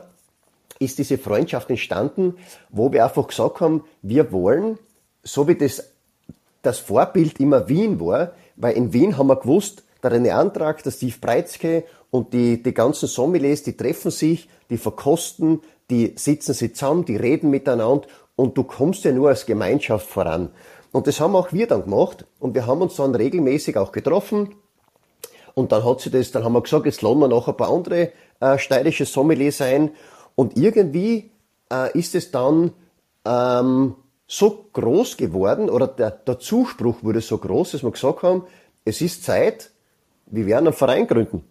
ist 0.79 0.97
diese 0.97 1.19
Freundschaft 1.19 1.69
entstanden, 1.69 2.37
wo 2.69 2.91
wir 2.91 3.05
einfach 3.05 3.27
gesagt 3.27 3.59
haben, 3.59 3.83
wir 4.01 4.31
wollen, 4.31 4.79
so 5.21 5.47
wie 5.47 5.55
das, 5.55 5.90
das 6.61 6.79
Vorbild 6.79 7.39
immer 7.39 7.67
Wien 7.67 7.99
war, 7.99 8.31
weil 8.55 8.75
in 8.75 8.93
Wien 8.93 9.17
haben 9.17 9.27
wir 9.27 9.37
gewusst, 9.37 9.83
der 10.03 10.11
René 10.11 10.31
Antrag, 10.31 10.83
der 10.83 10.91
Steve 10.91 11.15
Breitzke 11.19 11.83
und 12.09 12.33
die, 12.33 12.61
die 12.61 12.73
ganzen 12.73 13.07
Sommeliers, 13.07 13.63
die 13.63 13.77
treffen 13.77 14.11
sich, 14.11 14.49
die 14.69 14.77
verkosten, 14.77 15.61
die 15.89 16.13
sitzen 16.15 16.53
sich 16.53 16.75
zusammen, 16.75 17.05
die 17.05 17.17
reden 17.17 17.49
miteinander 17.49 18.07
und 18.35 18.57
du 18.57 18.63
kommst 18.63 19.03
ja 19.03 19.11
nur 19.11 19.29
als 19.29 19.45
Gemeinschaft 19.45 20.07
voran. 20.07 20.49
Und 20.91 21.07
das 21.07 21.19
haben 21.19 21.35
auch 21.35 21.53
wir 21.53 21.67
dann 21.67 21.83
gemacht 21.83 22.25
und 22.39 22.55
wir 22.55 22.65
haben 22.65 22.81
uns 22.81 22.95
dann 22.95 23.15
regelmäßig 23.15 23.77
auch 23.77 23.91
getroffen 23.91 24.55
und 25.53 25.71
dann 25.71 25.85
hat 25.85 26.01
sie 26.01 26.09
das, 26.09 26.31
dann 26.31 26.43
haben 26.43 26.53
wir 26.53 26.61
gesagt, 26.61 26.85
jetzt 26.85 27.01
laden 27.01 27.19
wir 27.19 27.27
noch 27.27 27.47
ein 27.47 27.57
paar 27.57 27.71
andere 27.71 28.11
äh, 28.39 28.57
steirische 28.57 29.05
Sommeliers 29.05 29.61
ein 29.61 29.91
und 30.35 30.57
irgendwie 30.57 31.31
äh, 31.71 31.97
ist 31.97 32.15
es 32.15 32.31
dann 32.31 32.73
ähm, 33.25 33.95
so 34.31 34.69
groß 34.71 35.17
geworden 35.17 35.69
oder 35.69 35.87
der, 35.87 36.09
der 36.09 36.39
Zuspruch 36.39 37.03
wurde 37.03 37.19
so 37.19 37.37
groß, 37.37 37.71
dass 37.71 37.83
wir 37.83 37.91
gesagt 37.91 38.23
haben, 38.23 38.45
es 38.85 39.01
ist 39.01 39.25
Zeit, 39.25 39.71
wir 40.27 40.45
werden 40.45 40.67
einen 40.67 40.73
Verein 40.73 41.05
gründen. 41.05 41.43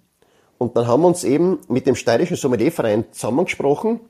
Und 0.57 0.79
dann 0.79 0.87
haben 0.87 1.03
wir 1.03 1.09
uns 1.09 1.23
eben 1.23 1.59
mit 1.69 1.87
dem 1.87 1.95
Steirischen 1.95 2.39
Sommelierverein 2.39 3.13
zusammengesprochen 3.13 4.01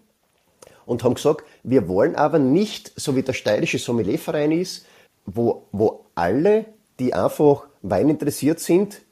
und 0.86 1.02
haben 1.02 1.14
gesagt, 1.14 1.44
wir 1.64 1.88
wollen 1.88 2.14
aber 2.14 2.38
nicht, 2.38 2.92
so 2.94 3.16
wie 3.16 3.24
der 3.24 3.32
Steirische 3.32 3.78
Sommelierverein 3.78 4.52
ist, 4.52 4.86
wo, 5.26 5.66
wo 5.72 6.06
alle, 6.14 6.66
die 7.00 7.12
einfach 7.12 7.66
Wein 7.82 8.08
interessiert 8.08 8.60
sind, 8.60 9.02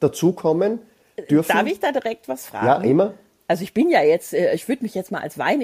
dazukommen 0.00 0.80
dürfen. 1.30 1.52
Darf 1.52 1.66
ich 1.68 1.78
da 1.78 1.92
direkt 1.92 2.28
was 2.28 2.46
fragen? 2.46 2.66
Ja, 2.66 2.76
immer. 2.78 3.14
Also 3.48 3.64
ich 3.64 3.72
bin 3.72 3.90
ja 3.90 4.02
jetzt, 4.02 4.34
äh, 4.34 4.54
ich 4.54 4.68
würde 4.68 4.82
mich 4.82 4.94
jetzt 4.94 5.10
mal 5.10 5.22
als 5.22 5.38
Wein, 5.38 5.60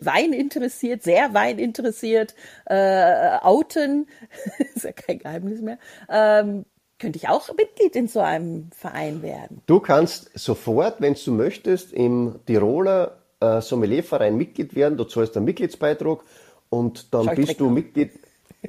Wein 0.00 0.32
interessiert, 0.32 1.02
sehr 1.02 1.34
Wein 1.34 1.58
interessiert, 1.58 2.34
äh, 2.64 3.38
outen, 3.42 4.06
ist 4.74 4.84
ja 4.84 4.92
kein 4.92 5.18
Geheimnis 5.18 5.60
mehr. 5.60 5.78
Ähm, 6.08 6.64
könnte 7.00 7.18
ich 7.18 7.28
auch 7.28 7.48
Mitglied 7.56 7.96
in 7.96 8.06
so 8.06 8.20
einem 8.20 8.70
Verein 8.70 9.20
werden? 9.20 9.60
Du 9.66 9.80
kannst 9.80 10.30
sofort, 10.38 11.00
wenn 11.00 11.14
du 11.14 11.32
möchtest, 11.32 11.92
im 11.92 12.36
Tiroler 12.46 13.16
äh, 13.40 13.60
Sommelierverein 13.60 14.36
Mitglied 14.36 14.76
werden. 14.76 14.96
Du 14.96 15.04
zahlst 15.04 15.36
einen 15.36 15.44
Mitgliedsbeitrag 15.44 16.20
und 16.70 17.12
dann 17.12 17.24
Schau 17.24 17.34
bist 17.34 17.60
du 17.60 17.68
Mitglied. 17.68 18.12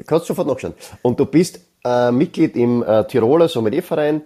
Kannst 0.08 0.26
sofort 0.26 0.48
nachschauen. 0.48 0.74
Und 1.04 1.20
du 1.20 1.26
bist 1.28 1.60
äh, 1.86 2.12
Mitglied 2.12 2.58
im 2.58 2.84
äh, 2.84 3.06
Tiroler 3.06 3.48
Sommelierverein 3.48 4.24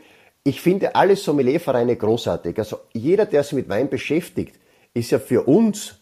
ich 0.49 0.61
finde 0.61 0.95
alle 0.95 1.15
Sommeliervereine 1.15 1.95
großartig. 1.95 2.57
Also 2.57 2.79
jeder, 2.91 3.25
der 3.25 3.43
sich 3.43 3.53
mit 3.53 3.69
Wein 3.69 3.87
beschäftigt, 3.87 4.59
ist 4.95 5.11
ja 5.11 5.19
für 5.19 5.47
uns, 5.47 5.99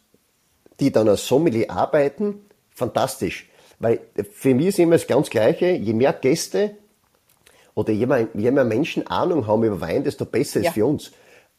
die 0.80 0.92
dann 0.92 1.10
als 1.10 1.27
Sommelier 1.27 1.70
arbeiten, 1.70 2.46
fantastisch. 2.70 3.50
Weil 3.80 4.00
für 4.32 4.56
mich 4.56 4.68
ist 4.68 4.80
immer 4.80 4.94
das 4.94 5.06
ganz 5.06 5.30
Gleiche, 5.30 5.72
je 5.72 5.94
mehr 5.94 6.13
Gäste 6.13 6.77
oder 7.75 7.92
je 7.92 8.06
mehr, 8.06 8.27
je 8.34 8.51
mehr 8.51 8.63
Menschen 8.63 9.06
Ahnung 9.08 9.46
haben 9.46 9.66
über 9.66 9.82
Wein, 9.82 10.06
desto 10.06 10.25
besser 10.25 10.62
ja. 10.62 10.70
ist 10.70 10.74
für 10.74 10.86
uns. 10.86 11.12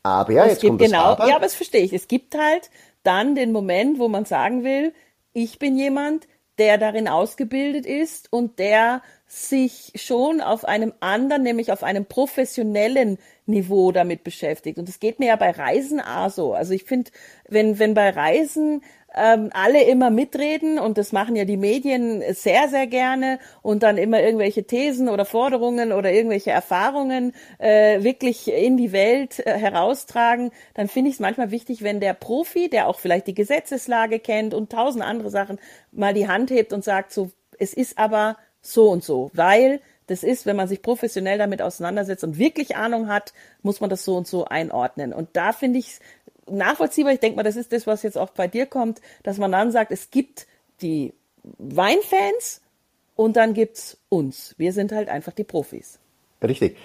Aber 0.02 0.32
ja, 0.32 0.46
es 0.46 0.52
jetzt 0.52 0.64
kommt 0.64 0.80
genau, 0.80 1.10
das 1.10 1.20
Aber. 1.20 1.28
Ja, 1.28 1.36
aber 1.36 1.44
das 1.44 1.54
verstehe 1.54 1.82
ich. 1.82 1.92
Es 1.92 2.08
gibt 2.08 2.34
halt 2.36 2.70
dann 3.02 3.34
den 3.34 3.52
Moment, 3.52 3.98
wo 3.98 4.08
man 4.08 4.24
sagen 4.24 4.64
will, 4.64 4.94
ich 5.34 5.58
bin 5.58 5.76
jemand, 5.76 6.26
der 6.58 6.78
darin 6.78 7.08
ausgebildet 7.08 7.86
ist 7.86 8.32
und 8.32 8.58
der 8.58 9.02
sich 9.26 9.92
schon 9.96 10.40
auf 10.40 10.64
einem 10.64 10.92
anderen, 11.00 11.42
nämlich 11.42 11.70
auf 11.72 11.82
einem 11.82 12.06
professionellen 12.06 13.18
Niveau 13.48 13.92
damit 13.92 14.24
beschäftigt. 14.24 14.78
Und 14.78 14.88
es 14.88 15.00
geht 15.00 15.18
mir 15.18 15.28
ja 15.28 15.36
bei 15.36 15.50
Reisen 15.50 16.00
auch 16.00 16.30
so. 16.30 16.54
Also 16.54 16.72
ich 16.74 16.84
finde, 16.84 17.10
wenn, 17.48 17.78
wenn 17.78 17.94
bei 17.94 18.10
Reisen 18.10 18.82
ähm, 19.14 19.50
alle 19.52 19.82
immer 19.84 20.10
mitreden 20.10 20.78
und 20.78 20.98
das 20.98 21.12
machen 21.12 21.34
ja 21.34 21.44
die 21.44 21.56
Medien 21.56 22.22
sehr, 22.34 22.68
sehr 22.68 22.86
gerne 22.86 23.38
und 23.62 23.82
dann 23.82 23.96
immer 23.96 24.20
irgendwelche 24.20 24.64
Thesen 24.64 25.08
oder 25.08 25.24
Forderungen 25.24 25.92
oder 25.92 26.12
irgendwelche 26.12 26.50
Erfahrungen 26.50 27.32
äh, 27.58 28.02
wirklich 28.02 28.52
in 28.52 28.76
die 28.76 28.92
Welt 28.92 29.44
äh, 29.46 29.54
heraustragen, 29.54 30.50
dann 30.74 30.88
finde 30.88 31.08
ich 31.08 31.16
es 31.16 31.20
manchmal 31.20 31.50
wichtig, 31.50 31.82
wenn 31.82 32.00
der 32.00 32.14
Profi, 32.14 32.68
der 32.68 32.86
auch 32.86 32.98
vielleicht 32.98 33.26
die 33.26 33.34
Gesetzeslage 33.34 34.20
kennt 34.20 34.52
und 34.52 34.70
tausend 34.70 35.02
andere 35.02 35.30
Sachen, 35.30 35.58
mal 35.90 36.14
die 36.14 36.28
Hand 36.28 36.50
hebt 36.50 36.72
und 36.72 36.84
sagt 36.84 37.12
so, 37.12 37.30
es 37.58 37.72
ist 37.72 37.98
aber 37.98 38.36
so 38.60 38.90
und 38.90 39.02
so, 39.02 39.30
weil 39.32 39.80
das 40.08 40.22
ist, 40.22 40.46
wenn 40.46 40.56
man 40.56 40.68
sich 40.68 40.82
professionell 40.82 41.38
damit 41.38 41.62
auseinandersetzt 41.62 42.24
und 42.24 42.38
wirklich 42.38 42.76
Ahnung 42.76 43.08
hat, 43.08 43.32
muss 43.62 43.80
man 43.80 43.90
das 43.90 44.04
so 44.04 44.16
und 44.16 44.26
so 44.26 44.46
einordnen. 44.46 45.12
Und 45.12 45.28
da 45.34 45.52
finde 45.52 45.78
ich 45.78 45.88
es 45.88 46.00
nachvollziehbar. 46.50 47.12
Ich 47.12 47.20
denke 47.20 47.36
mal, 47.36 47.42
das 47.42 47.56
ist 47.56 47.72
das, 47.72 47.86
was 47.86 48.02
jetzt 48.02 48.18
auch 48.18 48.30
bei 48.30 48.48
dir 48.48 48.66
kommt, 48.66 49.00
dass 49.22 49.38
man 49.38 49.52
dann 49.52 49.70
sagt, 49.70 49.92
es 49.92 50.10
gibt 50.10 50.46
die 50.80 51.12
Weinfans 51.58 52.62
und 53.16 53.36
dann 53.36 53.54
gibt's 53.54 53.98
uns. 54.08 54.54
Wir 54.58 54.72
sind 54.72 54.92
halt 54.92 55.08
einfach 55.08 55.32
die 55.32 55.44
Profis. 55.44 55.98
Richtig. 56.42 56.76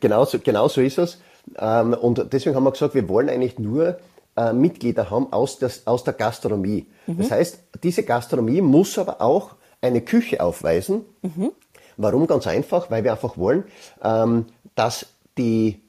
Genauso, 0.00 0.38
genau 0.38 0.68
so 0.68 0.80
ist 0.80 0.98
es. 0.98 1.20
Ähm, 1.58 1.94
und 1.94 2.32
deswegen 2.32 2.56
haben 2.56 2.64
wir 2.64 2.72
gesagt, 2.72 2.94
wir 2.94 3.08
wollen 3.08 3.28
eigentlich 3.28 3.58
nur 3.58 3.98
äh, 4.36 4.52
Mitglieder 4.52 5.10
haben 5.10 5.32
aus, 5.32 5.58
des, 5.58 5.86
aus 5.86 6.04
der 6.04 6.14
Gastronomie. 6.14 6.86
Mhm. 7.06 7.18
Das 7.18 7.30
heißt, 7.30 7.58
diese 7.82 8.02
Gastronomie 8.02 8.60
muss 8.60 8.98
aber 8.98 9.20
auch 9.20 9.54
eine 9.80 10.00
Küche 10.00 10.42
aufweisen. 10.42 11.04
Mhm. 11.22 11.52
Warum? 11.96 12.26
Ganz 12.26 12.46
einfach, 12.46 12.90
weil 12.90 13.04
wir 13.04 13.12
einfach 13.12 13.36
wollen, 13.36 13.64
ähm, 14.02 14.46
dass 14.74 15.06
die, 15.38 15.80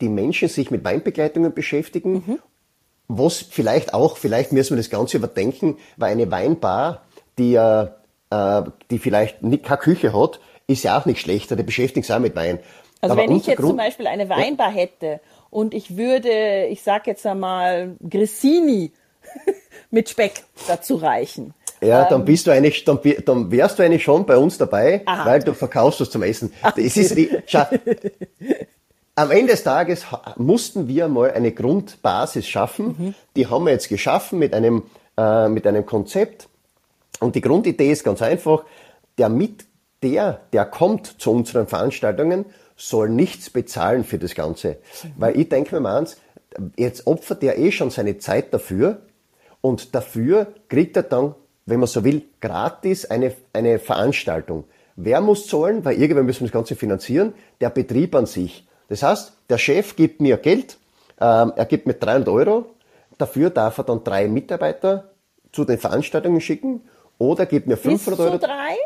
die 0.00 0.08
Menschen 0.08 0.48
sich 0.48 0.70
mit 0.70 0.84
Weinbegleitungen 0.84 1.52
beschäftigen. 1.52 2.24
Mhm. 2.26 2.38
Was 3.08 3.38
vielleicht 3.38 3.94
auch, 3.94 4.16
vielleicht 4.16 4.52
müssen 4.52 4.70
wir 4.70 4.76
das 4.76 4.90
Ganze 4.90 5.16
überdenken, 5.16 5.78
weil 5.96 6.12
eine 6.12 6.30
Weinbar, 6.30 7.02
die, 7.38 7.54
äh, 7.54 7.86
die 8.90 8.98
vielleicht 8.98 9.42
nicht 9.42 9.64
keine 9.64 9.78
Küche 9.78 10.12
hat, 10.12 10.40
ist 10.66 10.84
ja 10.84 10.98
auch 10.98 11.06
nicht 11.06 11.20
schlechter, 11.20 11.56
die 11.56 11.62
beschäftigt 11.62 12.06
sich 12.06 12.14
auch 12.14 12.20
mit 12.20 12.36
Wein. 12.36 12.58
Also 13.00 13.14
Aber 13.14 13.22
wenn 13.22 13.36
ich 13.36 13.46
jetzt 13.46 13.56
Grund, 13.56 13.70
zum 13.70 13.76
Beispiel 13.78 14.06
eine 14.06 14.28
Weinbar 14.28 14.70
hätte 14.70 15.20
und 15.50 15.72
ich 15.72 15.96
würde, 15.96 16.66
ich 16.66 16.82
sag 16.82 17.06
jetzt 17.06 17.24
einmal, 17.26 17.96
Grissini 18.08 18.92
mit 19.90 20.08
Speck 20.08 20.44
dazu 20.66 20.96
reichen. 20.96 21.54
Ja, 21.80 22.08
dann 22.08 22.20
ähm, 22.20 22.26
bist 22.26 22.46
du 22.46 22.50
eigentlich, 22.50 22.84
dann, 22.84 22.98
dann 23.24 23.50
wärst 23.50 23.78
du 23.78 23.82
eigentlich 23.82 24.02
schon 24.02 24.26
bei 24.26 24.36
uns 24.36 24.58
dabei, 24.58 25.02
Aha. 25.06 25.26
weil 25.26 25.40
du 25.40 25.54
verkaufst 25.54 26.00
was 26.00 26.10
zum 26.10 26.22
Essen. 26.22 26.52
Es 26.76 26.96
ist, 26.96 27.16
schau, 27.46 27.66
am 29.14 29.30
Ende 29.30 29.52
des 29.52 29.64
Tages 29.64 30.06
mussten 30.36 30.88
wir 30.88 31.08
mal 31.08 31.32
eine 31.32 31.52
Grundbasis 31.52 32.46
schaffen. 32.46 32.96
Mhm. 32.98 33.14
Die 33.36 33.46
haben 33.48 33.64
wir 33.64 33.72
jetzt 33.72 33.88
geschaffen 33.88 34.38
mit 34.38 34.54
einem, 34.54 34.84
äh, 35.16 35.48
mit 35.48 35.66
einem 35.66 35.84
Konzept. 35.84 36.48
Und 37.20 37.34
die 37.34 37.40
Grundidee 37.40 37.90
ist 37.90 38.04
ganz 38.04 38.22
einfach, 38.22 38.64
der 39.18 39.28
mit, 39.28 39.66
der, 40.02 40.40
der 40.52 40.64
kommt 40.64 41.20
zu 41.20 41.32
unseren 41.32 41.66
Veranstaltungen, 41.66 42.44
soll 42.76 43.08
nichts 43.08 43.50
bezahlen 43.50 44.04
für 44.04 44.18
das 44.18 44.36
Ganze. 44.36 44.78
Mhm. 45.02 45.12
Weil 45.16 45.40
ich 45.40 45.48
denke 45.48 45.74
mir 45.74 45.80
mal 45.80 45.98
eins, 45.98 46.16
jetzt 46.76 47.06
opfert 47.06 47.42
er 47.42 47.58
eh 47.58 47.72
schon 47.72 47.90
seine 47.90 48.18
Zeit 48.18 48.54
dafür 48.54 49.02
und 49.60 49.94
dafür 49.94 50.46
kriegt 50.68 50.96
er 50.96 51.02
dann 51.02 51.34
wenn 51.68 51.80
man 51.80 51.86
so 51.86 52.02
will, 52.04 52.22
gratis 52.40 53.04
eine, 53.04 53.34
eine 53.52 53.78
Veranstaltung. 53.78 54.64
Wer 54.96 55.20
muss 55.20 55.46
zahlen? 55.46 55.84
Weil 55.84 56.00
irgendwann 56.00 56.26
müssen 56.26 56.40
wir 56.40 56.48
das 56.48 56.52
Ganze 56.52 56.76
finanzieren. 56.76 57.34
Der 57.60 57.70
Betrieb 57.70 58.14
an 58.14 58.26
sich. 58.26 58.66
Das 58.88 59.02
heißt, 59.02 59.32
der 59.50 59.58
Chef 59.58 59.94
gibt 59.96 60.20
mir 60.20 60.38
Geld, 60.38 60.78
ähm, 61.20 61.52
er 61.54 61.66
gibt 61.66 61.86
mir 61.86 61.94
300 61.94 62.28
Euro. 62.28 62.66
Dafür 63.18 63.50
darf 63.50 63.78
er 63.78 63.84
dann 63.84 64.02
drei 64.02 64.28
Mitarbeiter 64.28 65.10
zu 65.52 65.64
den 65.64 65.78
Veranstaltungen 65.78 66.40
schicken 66.40 66.82
oder 67.18 67.46
gibt 67.46 67.66
mir 67.66 67.76
500 67.76 68.20
Euro. 68.20 68.30
Bis 68.30 68.40
zu 68.40 68.46
drei? 68.46 68.76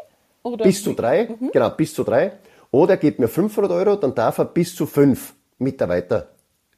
Oder? 0.43 0.65
Bis 0.65 0.83
zu 0.83 0.93
drei, 0.95 1.29
mhm. 1.29 1.51
genau, 1.53 1.71
bis 1.71 1.95
zu 1.95 2.03
drei. 2.03 2.33
Oder 2.71 2.95
er 2.95 2.97
gibt 2.97 3.19
mir 3.19 3.29
500 3.29 3.71
Euro, 3.71 3.97
dann 3.97 4.15
darf 4.15 4.39
er 4.39 4.47
bis 4.47 4.75
zu 4.75 4.87
fünf 4.87 5.35
Mitarbeiter 5.59 6.29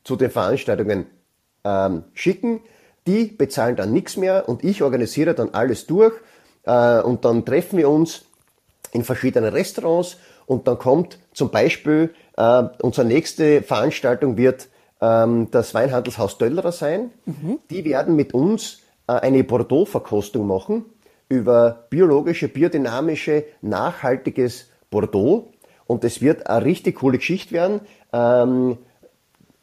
zu 0.03 0.17
den 0.17 0.31
Veranstaltungen 0.31 1.07
ähm, 1.65 2.05
schicken. 2.13 2.61
Die 3.07 3.27
bezahlen 3.27 3.77
dann 3.77 3.93
nichts 3.93 4.17
mehr 4.17 4.49
und 4.49 4.65
ich 4.65 4.83
organisiere 4.83 5.35
dann 5.35 5.51
alles 5.51 5.87
durch 5.87 6.15
äh, 6.65 7.01
und 7.01 7.25
dann 7.25 7.45
treffen 7.45 7.79
wir 7.79 7.89
uns 7.89 8.25
in 8.93 9.05
verschiedenen 9.05 9.53
Restaurants 9.53 10.17
und 10.47 10.67
dann 10.69 10.79
kommt 10.79 11.19
zum 11.33 11.51
Beispiel 11.51 12.15
äh, 12.37 12.65
unsere 12.81 13.07
nächste 13.07 13.63
Veranstaltung 13.63 14.37
wird 14.37 14.69
ähm, 15.01 15.49
das 15.51 15.75
Weinhandelshaus 15.75 16.39
Döllerer 16.39 16.73
sein. 16.73 17.11
Mhm. 17.27 17.59
Die 17.71 17.85
werden 17.85 18.17
mit 18.17 18.35
uns 18.35 18.81
äh, 19.07 19.13
eine 19.13 19.45
Bordeaux-Verkostung 19.45 20.47
machen 20.47 20.87
über 21.29 21.87
biologische, 21.91 22.49
biodynamische, 22.49 23.45
nachhaltiges 23.63 24.69
Bordeaux. 24.91 25.51
Und 25.87 26.05
es 26.05 26.21
wird 26.21 26.47
eine 26.47 26.65
richtig 26.65 26.97
coole 26.97 27.19
Geschichte 27.19 27.53
werden. 27.53 27.81
Ähm, 28.13 28.79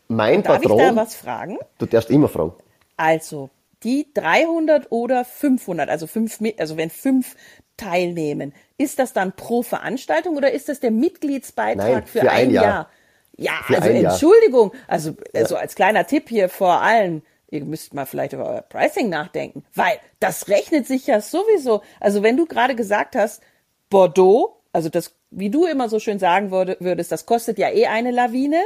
mein 0.07 0.43
Darf 0.43 0.61
Patron. 0.61 0.77
Darf 0.77 0.89
ich 0.89 0.95
da 0.95 1.01
was 1.01 1.15
fragen? 1.15 1.57
Du 1.77 1.85
darfst 1.85 2.09
immer 2.09 2.27
fragen. 2.27 2.53
Also, 3.01 3.49
die 3.81 4.13
300 4.13 4.91
oder 4.91 5.25
500, 5.25 5.89
also 5.89 6.05
fünf, 6.05 6.37
also 6.59 6.77
wenn 6.77 6.91
fünf 6.91 7.35
teilnehmen, 7.75 8.53
ist 8.77 8.99
das 8.99 9.11
dann 9.11 9.31
pro 9.31 9.63
Veranstaltung 9.63 10.37
oder 10.37 10.51
ist 10.51 10.69
das 10.69 10.79
der 10.81 10.91
Mitgliedsbeitrag 10.91 11.91
Nein, 11.91 12.05
für, 12.05 12.19
für, 12.19 12.29
ein, 12.29 12.49
ein 12.49 12.51
Jahr? 12.51 12.63
Jahr? 12.63 12.89
Ja, 13.37 13.53
für 13.65 13.81
also 13.81 13.89
Entschuldigung, 13.89 14.71
also, 14.87 15.15
also 15.33 15.55
als 15.55 15.73
kleiner 15.73 16.05
Tipp 16.05 16.29
hier 16.29 16.47
vor 16.47 16.81
allen, 16.81 17.23
ihr 17.49 17.65
müsst 17.65 17.95
mal 17.95 18.05
vielleicht 18.05 18.33
über 18.33 18.47
euer 18.47 18.61
Pricing 18.61 19.09
nachdenken, 19.09 19.63
weil 19.73 19.97
das 20.19 20.47
rechnet 20.47 20.85
sich 20.85 21.07
ja 21.07 21.21
sowieso. 21.21 21.81
Also 21.99 22.21
wenn 22.21 22.37
du 22.37 22.45
gerade 22.45 22.75
gesagt 22.75 23.15
hast, 23.15 23.41
Bordeaux, 23.89 24.61
also 24.73 24.89
das, 24.89 25.15
wie 25.31 25.49
du 25.49 25.65
immer 25.65 25.89
so 25.89 25.97
schön 25.97 26.19
sagen 26.19 26.51
würdest, 26.51 27.11
das 27.11 27.25
kostet 27.25 27.57
ja 27.57 27.71
eh 27.71 27.87
eine 27.87 28.11
Lawine. 28.11 28.61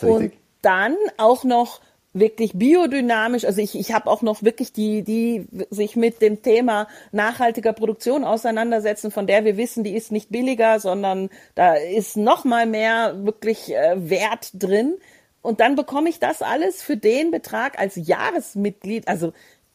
Und 0.00 0.32
dann 0.60 0.96
auch 1.18 1.44
noch 1.44 1.80
wirklich 2.18 2.52
biodynamisch. 2.54 3.44
Also 3.44 3.60
ich, 3.60 3.78
ich 3.78 3.92
habe 3.92 4.10
auch 4.10 4.22
noch 4.22 4.42
wirklich 4.42 4.72
die, 4.72 5.02
die 5.02 5.46
sich 5.70 5.96
mit 5.96 6.22
dem 6.22 6.42
Thema 6.42 6.88
nachhaltiger 7.12 7.72
Produktion 7.72 8.24
auseinandersetzen, 8.24 9.10
von 9.10 9.26
der 9.26 9.44
wir 9.44 9.56
wissen, 9.56 9.84
die 9.84 9.94
ist 9.94 10.12
nicht 10.12 10.30
billiger, 10.30 10.80
sondern 10.80 11.30
da 11.54 11.74
ist 11.74 12.16
noch 12.16 12.44
mal 12.44 12.66
mehr 12.66 13.24
wirklich 13.24 13.74
äh, 13.74 13.94
Wert 14.10 14.50
drin. 14.54 14.96
Und 15.42 15.60
dann 15.60 15.76
bekomme 15.76 16.08
ich 16.08 16.18
das 16.18 16.42
alles 16.42 16.82
für 16.82 16.96
den 16.96 17.30
Betrag 17.30 17.78
als 17.78 17.96
Jahresmitglied. 17.96 19.06
Also 19.08 19.32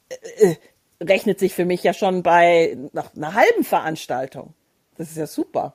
äh, 0.10 0.52
äh, 0.52 0.56
rechnet 1.02 1.40
sich 1.40 1.54
für 1.54 1.66
mich 1.66 1.84
ja 1.84 1.94
schon 1.94 2.24
bei 2.24 2.78
nach 2.94 3.16
einer 3.16 3.34
halben 3.34 3.64
Veranstaltung. 3.64 4.54
Das 4.98 5.10
ist 5.10 5.18
ja 5.18 5.28
super. 5.28 5.74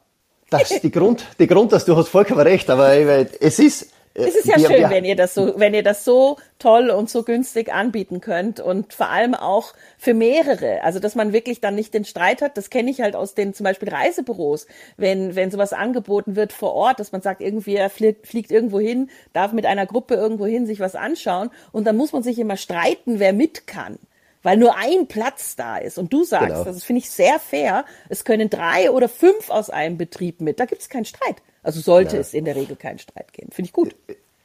Das 0.51 0.71
ist 0.71 0.85
die 0.85 0.93
Grund, 0.93 1.27
die 1.39 1.49
Grund, 1.49 1.73
dass 1.73 1.85
du 1.85 1.97
hast 1.97 2.09
vollkommen 2.09 2.41
recht, 2.41 2.71
aber 2.71 2.95
es 2.95 3.59
ist, 3.59 3.91
es 4.25 4.35
ist 4.35 4.47
ja 4.47 4.57
wir, 4.57 4.67
schön, 4.67 4.81
wir, 4.81 4.91
wenn 4.91 5.05
ihr 5.05 5.17
das 5.17 5.35
so, 5.35 5.59
wenn 5.59 5.75
ihr 5.75 5.83
das 5.83 6.05
so 6.05 6.37
toll 6.59 6.91
und 6.91 7.11
so 7.11 7.23
günstig 7.23 7.73
anbieten 7.73 8.21
könnt 8.21 8.61
und 8.61 8.93
vor 8.93 9.11
allem 9.11 9.35
auch 9.35 9.75
für 9.99 10.15
mehrere. 10.15 10.83
Also, 10.83 10.99
dass 10.99 11.15
man 11.15 11.33
wirklich 11.33 11.61
dann 11.61 11.75
nicht 11.75 11.93
den 11.93 12.05
Streit 12.05 12.43
hat. 12.43 12.57
Das 12.57 12.71
kenne 12.71 12.91
ich 12.91 13.01
halt 13.01 13.15
aus 13.15 13.35
den 13.35 13.55
zum 13.55 13.65
Beispiel 13.65 13.89
Reisebüros, 13.89 14.67
wenn, 14.97 15.35
wenn 15.37 15.51
sowas 15.51 15.73
angeboten 15.73 16.37
wird 16.37 16.53
vor 16.53 16.73
Ort, 16.73 17.01
dass 17.01 17.13
man 17.13 17.21
sagt, 17.21 17.41
irgendwie 17.41 17.77
er 17.77 17.91
fliegt, 17.91 18.27
fliegt 18.27 18.51
irgendwo 18.51 18.81
hin, 18.81 19.11
darf 19.33 19.53
mit 19.53 19.67
einer 19.67 19.87
Gruppe 19.87 20.15
irgendwo 20.15 20.47
hin 20.47 20.67
sich 20.67 20.81
was 20.81 20.95
anschauen 20.95 21.51
und 21.73 21.87
dann 21.87 21.97
muss 21.97 22.13
man 22.13 22.23
sich 22.23 22.39
immer 22.39 22.57
streiten, 22.57 23.19
wer 23.19 23.33
mit 23.33 23.67
kann 23.67 23.99
weil 24.47 24.59
nur 24.59 24.77
ein 24.77 25.09
Platz 25.09 25.57
da 25.57 25.77
ist. 25.77 25.99
Und 25.99 26.13
du 26.13 26.23
sagst, 26.23 26.51
genau. 26.51 26.63
das 26.63 26.85
finde 26.85 27.01
ich 27.01 27.11
sehr 27.11 27.41
fair, 27.41 27.85
es 28.09 28.25
können 28.25 28.49
drei 28.49 28.93
oder 28.93 29.09
fünf 29.09 29.51
aus 29.51 29.71
einem 29.71 29.99
Betrieb 29.99 30.41
mit. 30.41 30.61
Da 30.61 30.67
gibt 30.67 30.83
es 30.83 30.89
keinen 30.89 31.05
Streit. 31.05 31.43
Also 31.65 31.81
sollte 31.81 32.15
ja. 32.15 32.21
es 32.21 32.33
in 32.33 32.45
der 32.45 32.55
Regel 32.55 32.77
keinen 32.77 33.01
Streit 33.01 33.33
geben. 33.33 33.51
Finde 33.51 33.67
ich 33.67 33.73
gut. 33.73 33.97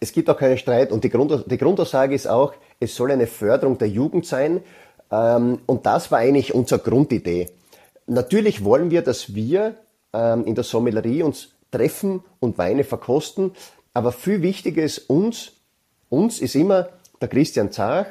Es 0.04 0.12
gibt 0.12 0.30
auch 0.32 0.38
keinen 0.38 0.58
Streit 0.58 0.92
und 0.92 1.04
die, 1.04 1.10
Grund, 1.10 1.46
die 1.46 1.58
Grundaussage 1.60 2.16
ist 2.16 2.28
auch, 2.28 2.54
es 2.80 2.96
soll 2.96 3.12
eine 3.12 3.28
Förderung 3.28 3.78
der 3.78 3.88
Jugend 3.88 4.26
sein. 4.26 4.62
Ähm, 5.12 5.60
und 5.68 5.86
das 5.86 6.12
war 6.12 6.18
eigentlich 6.18 6.56
unsere 6.56 6.82
Grundidee. 6.82 7.52
Natürlich 8.08 8.64
wollen 8.64 8.90
wir, 8.90 9.04
dass 9.04 9.36
wir 9.36 9.76
ähm, 10.12 10.46
in 10.46 10.56
der 10.56 10.64
Sommelerie 10.64 11.22
uns 11.22 11.50
treffen 11.70 12.24
und 12.40 12.58
Weine 12.58 12.84
verkosten. 12.84 13.52
Aber 13.94 14.12
viel 14.12 14.42
wichtiger 14.42 14.82
ist 14.82 15.10
uns, 15.10 15.52
uns 16.10 16.42
ist 16.42 16.56
immer 16.56 16.90
der 17.22 17.28
Christian 17.28 17.72
Zach, 17.72 18.08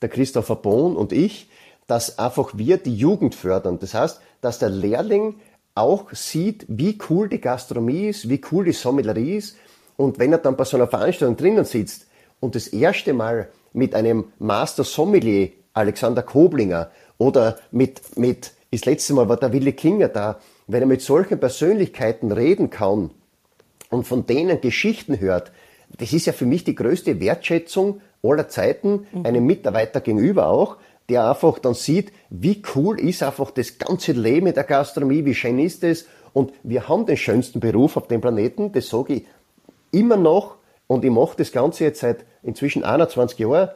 der 0.00 0.10
Christopher 0.10 0.56
Bohn 0.56 0.96
und 0.96 1.12
ich, 1.12 1.50
dass 1.88 2.20
einfach 2.20 2.52
wir 2.54 2.78
die 2.78 2.94
Jugend 2.94 3.34
fördern. 3.34 3.80
Das 3.80 3.94
heißt, 3.94 4.20
dass 4.40 4.60
der 4.60 4.70
Lehrling 4.70 5.40
auch 5.74 6.12
sieht, 6.12 6.66
wie 6.68 6.98
cool 7.10 7.28
die 7.28 7.40
Gastronomie 7.40 8.08
ist, 8.08 8.28
wie 8.28 8.40
cool 8.52 8.64
die 8.64 8.72
Sommelerie 8.72 9.36
ist. 9.36 9.56
Und 10.02 10.18
wenn 10.18 10.32
er 10.32 10.38
dann 10.38 10.56
bei 10.56 10.64
so 10.64 10.76
einer 10.76 10.88
Veranstaltung 10.88 11.36
drinnen 11.36 11.64
sitzt 11.64 12.08
und 12.40 12.56
das 12.56 12.66
erste 12.66 13.12
Mal 13.12 13.50
mit 13.72 13.94
einem 13.94 14.24
Master 14.40 14.82
Sommelier, 14.82 15.50
Alexander 15.74 16.22
Koblinger, 16.24 16.90
oder 17.18 17.56
mit, 17.70 18.18
mit, 18.18 18.50
das 18.72 18.84
letzte 18.84 19.14
Mal 19.14 19.28
war 19.28 19.36
der 19.36 19.52
Willi 19.52 19.74
Klinger 19.74 20.08
da, 20.08 20.40
wenn 20.66 20.82
er 20.82 20.88
mit 20.88 21.02
solchen 21.02 21.38
Persönlichkeiten 21.38 22.32
reden 22.32 22.68
kann 22.68 23.10
und 23.90 24.04
von 24.04 24.26
denen 24.26 24.60
Geschichten 24.60 25.20
hört, 25.20 25.52
das 25.98 26.12
ist 26.12 26.26
ja 26.26 26.32
für 26.32 26.46
mich 26.46 26.64
die 26.64 26.74
größte 26.74 27.20
Wertschätzung 27.20 28.00
aller 28.24 28.48
Zeiten, 28.48 29.06
mhm. 29.12 29.24
einem 29.24 29.46
Mitarbeiter 29.46 30.00
gegenüber 30.00 30.48
auch, 30.48 30.78
der 31.10 31.30
einfach 31.30 31.60
dann 31.60 31.74
sieht, 31.74 32.10
wie 32.28 32.60
cool 32.74 32.98
ist 32.98 33.22
einfach 33.22 33.52
das 33.52 33.78
ganze 33.78 34.10
Leben 34.10 34.48
in 34.48 34.54
der 34.54 34.64
Gastronomie, 34.64 35.24
wie 35.24 35.34
schön 35.36 35.60
ist 35.60 35.84
es. 35.84 36.06
Und 36.32 36.52
wir 36.64 36.88
haben 36.88 37.06
den 37.06 37.16
schönsten 37.16 37.60
Beruf 37.60 37.96
auf 37.96 38.08
dem 38.08 38.20
Planeten, 38.20 38.72
das 38.72 38.88
sage 38.88 39.14
ich 39.14 39.26
immer 39.92 40.16
noch. 40.16 40.56
Und 40.88 41.04
ich 41.04 41.10
mache 41.10 41.36
das 41.36 41.52
Ganze 41.52 41.84
jetzt 41.84 42.00
seit 42.00 42.26
inzwischen 42.42 42.84
21 42.84 43.38
Jahren. 43.38 43.70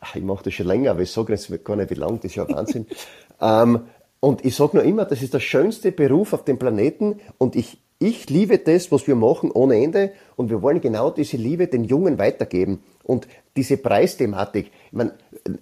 Ach, 0.00 0.16
ich 0.16 0.22
mache 0.22 0.44
das 0.44 0.54
schon 0.54 0.66
länger, 0.66 0.92
aber 0.92 1.00
ich 1.00 1.12
sage 1.12 1.32
jetzt 1.32 1.64
gar 1.64 1.76
nicht, 1.76 1.90
wie 1.90 1.94
lang, 1.94 2.16
das 2.16 2.32
ist 2.32 2.34
ja 2.36 2.48
Wahnsinn. 2.48 2.86
ähm, 3.40 3.82
und 4.18 4.44
ich 4.44 4.56
sage 4.56 4.76
nur 4.76 4.84
immer, 4.84 5.04
das 5.04 5.22
ist 5.22 5.34
der 5.34 5.40
schönste 5.40 5.92
Beruf 5.92 6.32
auf 6.32 6.44
dem 6.44 6.58
Planeten 6.58 7.20
und 7.38 7.54
ich, 7.56 7.78
ich 7.98 8.30
liebe 8.30 8.58
das, 8.58 8.90
was 8.90 9.06
wir 9.06 9.14
machen, 9.14 9.50
ohne 9.52 9.76
Ende. 9.82 10.12
Und 10.36 10.50
wir 10.50 10.62
wollen 10.62 10.80
genau 10.80 11.10
diese 11.10 11.36
Liebe 11.36 11.68
den 11.68 11.84
Jungen 11.84 12.18
weitergeben. 12.18 12.82
Und 13.04 13.28
diese 13.56 13.76
Preisthematik, 13.76 14.72
ich 14.86 14.92
meine, 14.92 15.12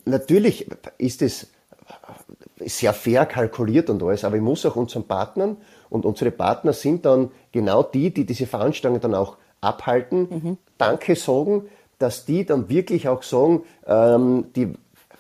natürlich 0.05 0.67
ist 0.99 1.21
es 1.21 1.49
sehr 2.65 2.93
fair 2.93 3.27
kalkuliert 3.27 3.91
und 3.91 4.03
alles, 4.03 4.25
aber 4.25 4.37
ich 4.37 4.43
muss 4.43 4.65
auch 4.67 4.77
unseren 4.77 5.05
Partnern 5.05 5.57
und 5.89 6.05
unsere 6.05 6.31
Partner 6.31 6.73
sind 6.73 7.05
dann 7.05 7.31
genau 7.53 7.83
die, 7.83 8.13
die 8.13 8.27
diese 8.27 8.47
Veranstaltungen 8.47 9.01
dann 9.01 9.15
auch 9.15 9.37
abhalten, 9.61 10.29
mhm. 10.31 10.59
Danke 10.79 11.17
sagen, 11.17 11.65
dass 11.99 12.25
die 12.25 12.47
dann 12.47 12.69
wirklich 12.69 13.09
auch 13.09 13.23
sagen, 13.23 13.63
ähm, 13.87 14.47
die, 14.57 14.73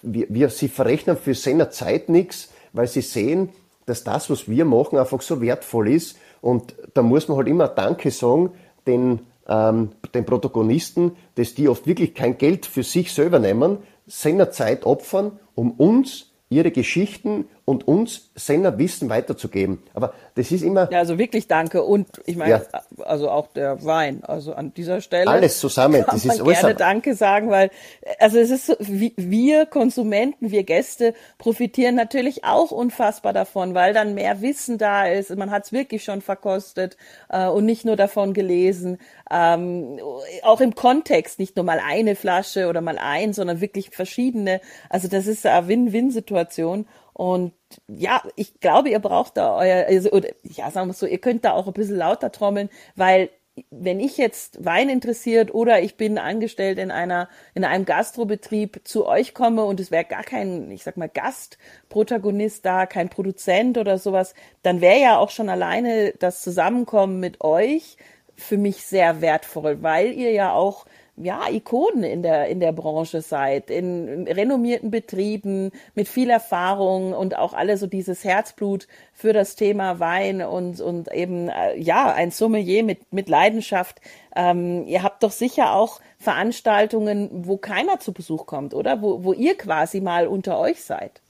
wir, 0.02 0.26
wir, 0.30 0.48
sie 0.50 0.68
verrechnen 0.68 1.16
für 1.16 1.34
seine 1.34 1.70
Zeit 1.70 2.08
nichts, 2.08 2.50
weil 2.72 2.86
sie 2.86 3.02
sehen, 3.02 3.50
dass 3.86 4.04
das, 4.04 4.30
was 4.30 4.48
wir 4.48 4.64
machen, 4.64 4.98
einfach 4.98 5.20
so 5.20 5.40
wertvoll 5.40 5.88
ist. 5.90 6.16
Und 6.40 6.74
da 6.94 7.02
muss 7.02 7.28
man 7.28 7.36
halt 7.36 7.48
immer 7.48 7.68
Danke 7.68 8.10
sagen, 8.10 8.50
den 8.86 9.20
ähm, 9.50 9.90
den 10.14 10.24
Protagonisten, 10.24 11.16
dass 11.34 11.54
die 11.54 11.68
oft 11.68 11.86
wirklich 11.86 12.14
kein 12.14 12.38
Geld 12.38 12.64
für 12.64 12.84
sich 12.84 13.12
selber 13.12 13.40
nehmen, 13.40 13.78
seiner 14.06 14.50
Zeit 14.50 14.86
opfern, 14.86 15.38
um 15.54 15.72
uns 15.72 16.30
ihre 16.48 16.70
Geschichten 16.70 17.46
und 17.70 17.86
uns 17.86 18.30
Senner 18.34 18.78
Wissen 18.78 19.08
weiterzugeben. 19.10 19.80
Aber 19.94 20.12
das 20.34 20.50
ist 20.50 20.62
immer. 20.62 20.90
Ja, 20.90 20.98
also 20.98 21.18
wirklich 21.18 21.46
danke. 21.46 21.84
Und 21.84 22.08
ich 22.26 22.34
meine, 22.34 22.50
ja. 22.50 22.82
also 23.04 23.30
auch 23.30 23.46
der 23.46 23.84
Wein. 23.84 24.24
Also 24.24 24.54
an 24.54 24.74
dieser 24.74 25.00
Stelle. 25.00 25.30
Alles 25.30 25.60
zusammen. 25.60 26.04
Kann 26.04 26.16
das 26.16 26.24
man 26.24 26.36
ist 26.36 26.60
gerne 26.60 26.74
Danke 26.74 27.14
sagen, 27.14 27.48
weil, 27.48 27.70
also 28.18 28.38
es 28.38 28.50
ist, 28.50 28.76
wir 28.80 29.66
Konsumenten, 29.66 30.50
wir 30.50 30.64
Gäste 30.64 31.14
profitieren 31.38 31.94
natürlich 31.94 32.42
auch 32.44 32.72
unfassbar 32.72 33.32
davon, 33.32 33.72
weil 33.72 33.94
dann 33.94 34.14
mehr 34.14 34.42
Wissen 34.42 34.76
da 34.76 35.06
ist. 35.06 35.34
Man 35.36 35.52
hat 35.52 35.66
es 35.66 35.72
wirklich 35.72 36.02
schon 36.02 36.22
verkostet 36.22 36.96
äh, 37.28 37.46
und 37.46 37.66
nicht 37.66 37.84
nur 37.84 37.94
davon 37.94 38.34
gelesen. 38.34 38.98
Ähm, 39.30 40.00
auch 40.42 40.60
im 40.60 40.74
Kontext, 40.74 41.38
nicht 41.38 41.54
nur 41.54 41.64
mal 41.64 41.80
eine 41.86 42.16
Flasche 42.16 42.66
oder 42.66 42.80
mal 42.80 42.98
ein, 42.98 43.32
sondern 43.32 43.60
wirklich 43.60 43.90
verschiedene. 43.90 44.60
Also 44.88 45.06
das 45.06 45.28
ist 45.28 45.46
eine 45.46 45.68
Win-Win-Situation. 45.68 46.86
Und 47.12 47.52
ja, 47.88 48.22
ich 48.36 48.60
glaube, 48.60 48.90
ihr 48.90 48.98
braucht 49.00 49.36
da 49.36 49.56
euer, 49.56 49.86
also, 49.86 50.10
oder, 50.10 50.28
ja, 50.42 50.70
sagen 50.70 50.88
wir 50.88 50.94
so, 50.94 51.06
ihr 51.06 51.18
könnt 51.18 51.44
da 51.44 51.52
auch 51.52 51.66
ein 51.66 51.72
bisschen 51.72 51.96
lauter 51.96 52.32
trommeln, 52.32 52.68
weil 52.96 53.30
wenn 53.70 54.00
ich 54.00 54.16
jetzt 54.16 54.64
Wein 54.64 54.88
interessiert 54.88 55.52
oder 55.52 55.82
ich 55.82 55.96
bin 55.96 56.18
angestellt 56.18 56.78
in 56.78 56.90
einer 56.90 57.28
in 57.54 57.64
einem 57.64 57.84
Gastrobetrieb 57.84 58.80
zu 58.84 59.06
euch 59.06 59.34
komme 59.34 59.64
und 59.64 59.80
es 59.80 59.90
wäre 59.90 60.04
gar 60.04 60.22
kein, 60.22 60.70
ich 60.70 60.82
sag 60.84 60.96
mal 60.96 61.08
Gastprotagonist 61.08 62.64
da, 62.64 62.86
kein 62.86 63.08
Produzent 63.10 63.76
oder 63.76 63.98
sowas, 63.98 64.34
dann 64.62 64.80
wäre 64.80 65.00
ja 65.00 65.18
auch 65.18 65.30
schon 65.30 65.48
alleine 65.48 66.12
das 66.18 66.42
Zusammenkommen 66.42 67.20
mit 67.20 67.40
euch 67.42 67.96
für 68.36 68.56
mich 68.56 68.84
sehr 68.86 69.20
wertvoll, 69.20 69.82
weil 69.82 70.12
ihr 70.12 70.30
ja 70.32 70.52
auch 70.52 70.86
ja, 71.22 71.48
Ikonen 71.50 72.02
in 72.02 72.22
der, 72.22 72.48
in 72.48 72.60
der 72.60 72.72
Branche 72.72 73.22
seid, 73.22 73.70
in 73.70 74.26
renommierten 74.26 74.90
Betrieben, 74.90 75.70
mit 75.94 76.08
viel 76.08 76.30
Erfahrung 76.30 77.12
und 77.12 77.36
auch 77.36 77.52
alle 77.52 77.76
so 77.76 77.86
dieses 77.86 78.24
Herzblut 78.24 78.86
für 79.12 79.32
das 79.32 79.56
Thema 79.56 80.00
Wein 80.00 80.42
und, 80.42 80.80
und 80.80 81.12
eben, 81.12 81.48
äh, 81.48 81.76
ja, 81.78 82.12
ein 82.12 82.30
Sommelier 82.30 82.82
mit, 82.82 83.12
mit 83.12 83.28
Leidenschaft. 83.28 84.00
Ähm, 84.34 84.86
ihr 84.86 85.02
habt 85.02 85.22
doch 85.22 85.32
sicher 85.32 85.74
auch 85.74 86.00
Veranstaltungen, 86.18 87.28
wo 87.46 87.56
keiner 87.56 88.00
zu 88.00 88.12
Besuch 88.12 88.46
kommt, 88.46 88.74
oder? 88.74 89.02
Wo, 89.02 89.24
wo 89.24 89.32
ihr 89.32 89.56
quasi 89.56 90.00
mal 90.00 90.26
unter 90.26 90.58
euch 90.58 90.82
seid. 90.82 91.20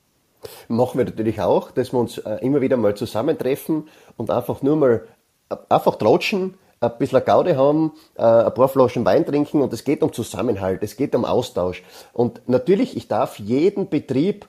Machen 0.69 0.99
wir 0.99 1.05
natürlich 1.05 1.41
auch, 1.41 1.71
dass 1.71 1.93
wir 1.93 1.99
uns 1.99 2.19
äh, 2.19 2.37
immer 2.41 2.61
wieder 2.61 2.77
mal 2.77 2.95
zusammentreffen 2.95 3.89
und 4.17 4.31
einfach 4.31 4.63
nur 4.63 4.77
mal 4.77 5.07
äh, 5.51 5.57
einfach 5.69 5.97
tratschen, 5.97 6.55
ein 6.81 6.97
bisschen 6.99 7.25
Gaude 7.25 7.57
haben, 7.57 7.93
äh, 8.17 8.23
ein 8.23 8.55
paar 8.55 8.69
Flaschen 8.69 9.05
Wein 9.05 9.27
trinken 9.27 9.61
und 9.61 9.73
es 9.73 9.85
geht 9.85 10.03
um 10.03 10.13
Zusammenhalt, 10.13 10.83
es 10.83 10.97
geht 10.97 11.15
um 11.15 11.27
Austausch. 11.27 11.83
Und 12.13 12.49
natürlich, 12.49 12.97
ich 12.97 13.07
darf 13.07 13.39
jeden 13.39 13.91
Betrieb 13.91 14.47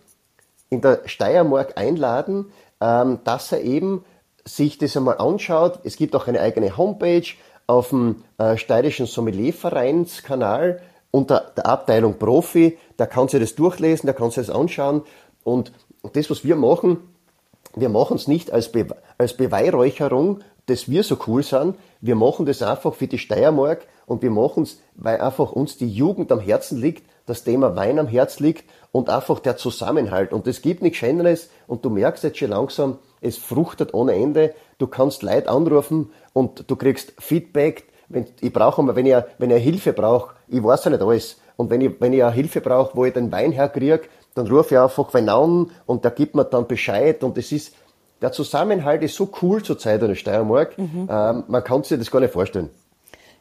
in 0.70 0.80
der 0.80 1.02
Steiermark 1.06 1.78
einladen, 1.78 2.52
ähm, 2.80 3.20
dass 3.26 3.52
er 3.52 3.62
eben 3.62 4.06
sich 4.46 4.78
das 4.78 4.96
einmal 4.96 5.18
anschaut. 5.18 5.80
Es 5.84 5.98
gibt 5.98 6.16
auch 6.16 6.28
eine 6.28 6.40
eigene 6.40 6.78
Homepage 6.78 7.28
auf 7.68 7.90
dem 7.90 8.24
äh, 8.38 8.56
Steirischen 8.58 9.08
Sommeliervereinskanal 9.08 10.82
unter 11.12 11.52
der 11.58 11.66
Abteilung 11.66 12.18
Profi. 12.18 12.78
Da 12.96 13.08
kann 13.08 13.28
sich 13.28 13.42
das 13.42 13.56
durchlesen, 13.56 14.08
da 14.08 14.14
kann 14.14 14.32
sich 14.32 14.48
das 14.48 14.56
anschauen. 14.56 15.04
Und 15.44 15.74
das, 16.14 16.30
was 16.30 16.46
wir 16.46 16.56
machen, 16.56 16.98
wir 17.76 17.90
machen 17.90 18.16
es 18.16 18.28
nicht 18.28 18.52
als, 18.52 18.72
Be 18.72 18.88
als 19.18 19.36
Beweihräucherung, 19.36 20.40
dass 20.72 20.90
wir 20.90 21.04
so 21.04 21.18
cool 21.28 21.44
sind. 21.44 21.76
Wir 22.00 22.16
machen 22.16 22.46
das 22.46 22.62
einfach 22.62 22.94
für 22.94 23.08
die 23.08 23.18
Steiermark 23.18 23.86
und 24.06 24.22
wir 24.22 24.32
machen 24.32 24.64
es, 24.64 24.80
weil 24.96 25.20
einfach 25.20 25.52
uns 25.52 25.78
die 25.78 25.90
Jugend 25.90 26.32
am 26.32 26.40
Herzen 26.40 26.80
liegt, 26.80 27.04
das 27.26 27.44
Thema 27.44 27.76
Wein 27.76 28.00
am 28.00 28.08
Herz 28.08 28.40
liegt 28.40 28.70
und 28.92 29.10
einfach 29.10 29.40
der 29.40 29.58
Zusammenhalt. 29.58 30.34
Und 30.34 30.48
es 30.48 30.62
gibt 30.62 30.82
nichts 30.82 30.98
Schöneres 30.98 31.50
und 31.68 31.84
du 31.84 31.90
merkst 31.90 32.24
jetzt 32.24 32.40
schon 32.40 32.50
langsam, 32.52 33.00
es 33.20 33.38
fruchtet 33.38 33.94
ohne 33.94 34.14
Ende. 34.14 34.56
Du 34.78 34.88
kannst 34.88 35.24
Leute 35.24 35.50
anrufen 35.50 36.10
und 36.34 36.70
du 36.70 36.76
kriegst 36.76 37.14
Feedback. 37.20 37.84
Wenn, 38.10 38.26
ich 38.40 38.52
brauche 38.52 38.82
mal, 38.82 38.96
wenn 38.96 39.06
ich, 39.06 39.16
wenn 39.38 39.52
ich 39.52 39.64
Hilfe 39.64 39.94
brauche, 39.94 40.36
ich 40.48 40.64
weiß 40.64 40.86
ja 40.86 40.92
nicht 40.92 41.04
alles. 41.04 41.38
Und 41.58 41.70
wenn 41.70 41.82
ich, 41.82 42.00
wenn 42.00 42.14
ich 42.14 42.24
eine 42.24 42.34
Hilfe 42.34 42.62
brauche, 42.62 42.96
wo 42.96 43.06
ich 43.06 43.14
den 43.14 43.32
Wein 43.32 43.52
herkriege, 43.52 44.02
dann 44.34 44.48
rufe 44.48 44.76
ich 44.76 44.80
einfach 44.80 45.14
wen 45.14 45.30
an 45.30 45.72
und 45.86 46.04
der 46.06 46.12
gibt 46.12 46.36
mir 46.36 46.46
dann 46.46 46.68
Bescheid 46.68 47.24
und 47.24 47.38
es 47.38 47.52
ist, 47.52 47.76
der 48.22 48.32
Zusammenhalt 48.32 49.04
ist 49.04 49.16
so 49.16 49.32
cool 49.42 49.64
zurzeit 49.64 50.02
in 50.02 50.10
der 50.10 50.16
Steiermark, 50.16 50.78
mhm. 50.78 51.08
ähm, 51.10 51.44
man 51.48 51.64
kann 51.64 51.84
sich 51.84 51.98
das 51.98 52.12
gar 52.12 52.20
nicht 52.20 52.34
vorstellen. 52.34 52.70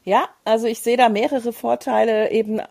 Ja, 0.03 0.31
also 0.47 0.67
ich 0.67 0.81
sehe 0.81 0.97
da 0.97 1.11
mehrere 1.11 1.53
Vorteile. 1.53 2.31
Eben 2.31 2.63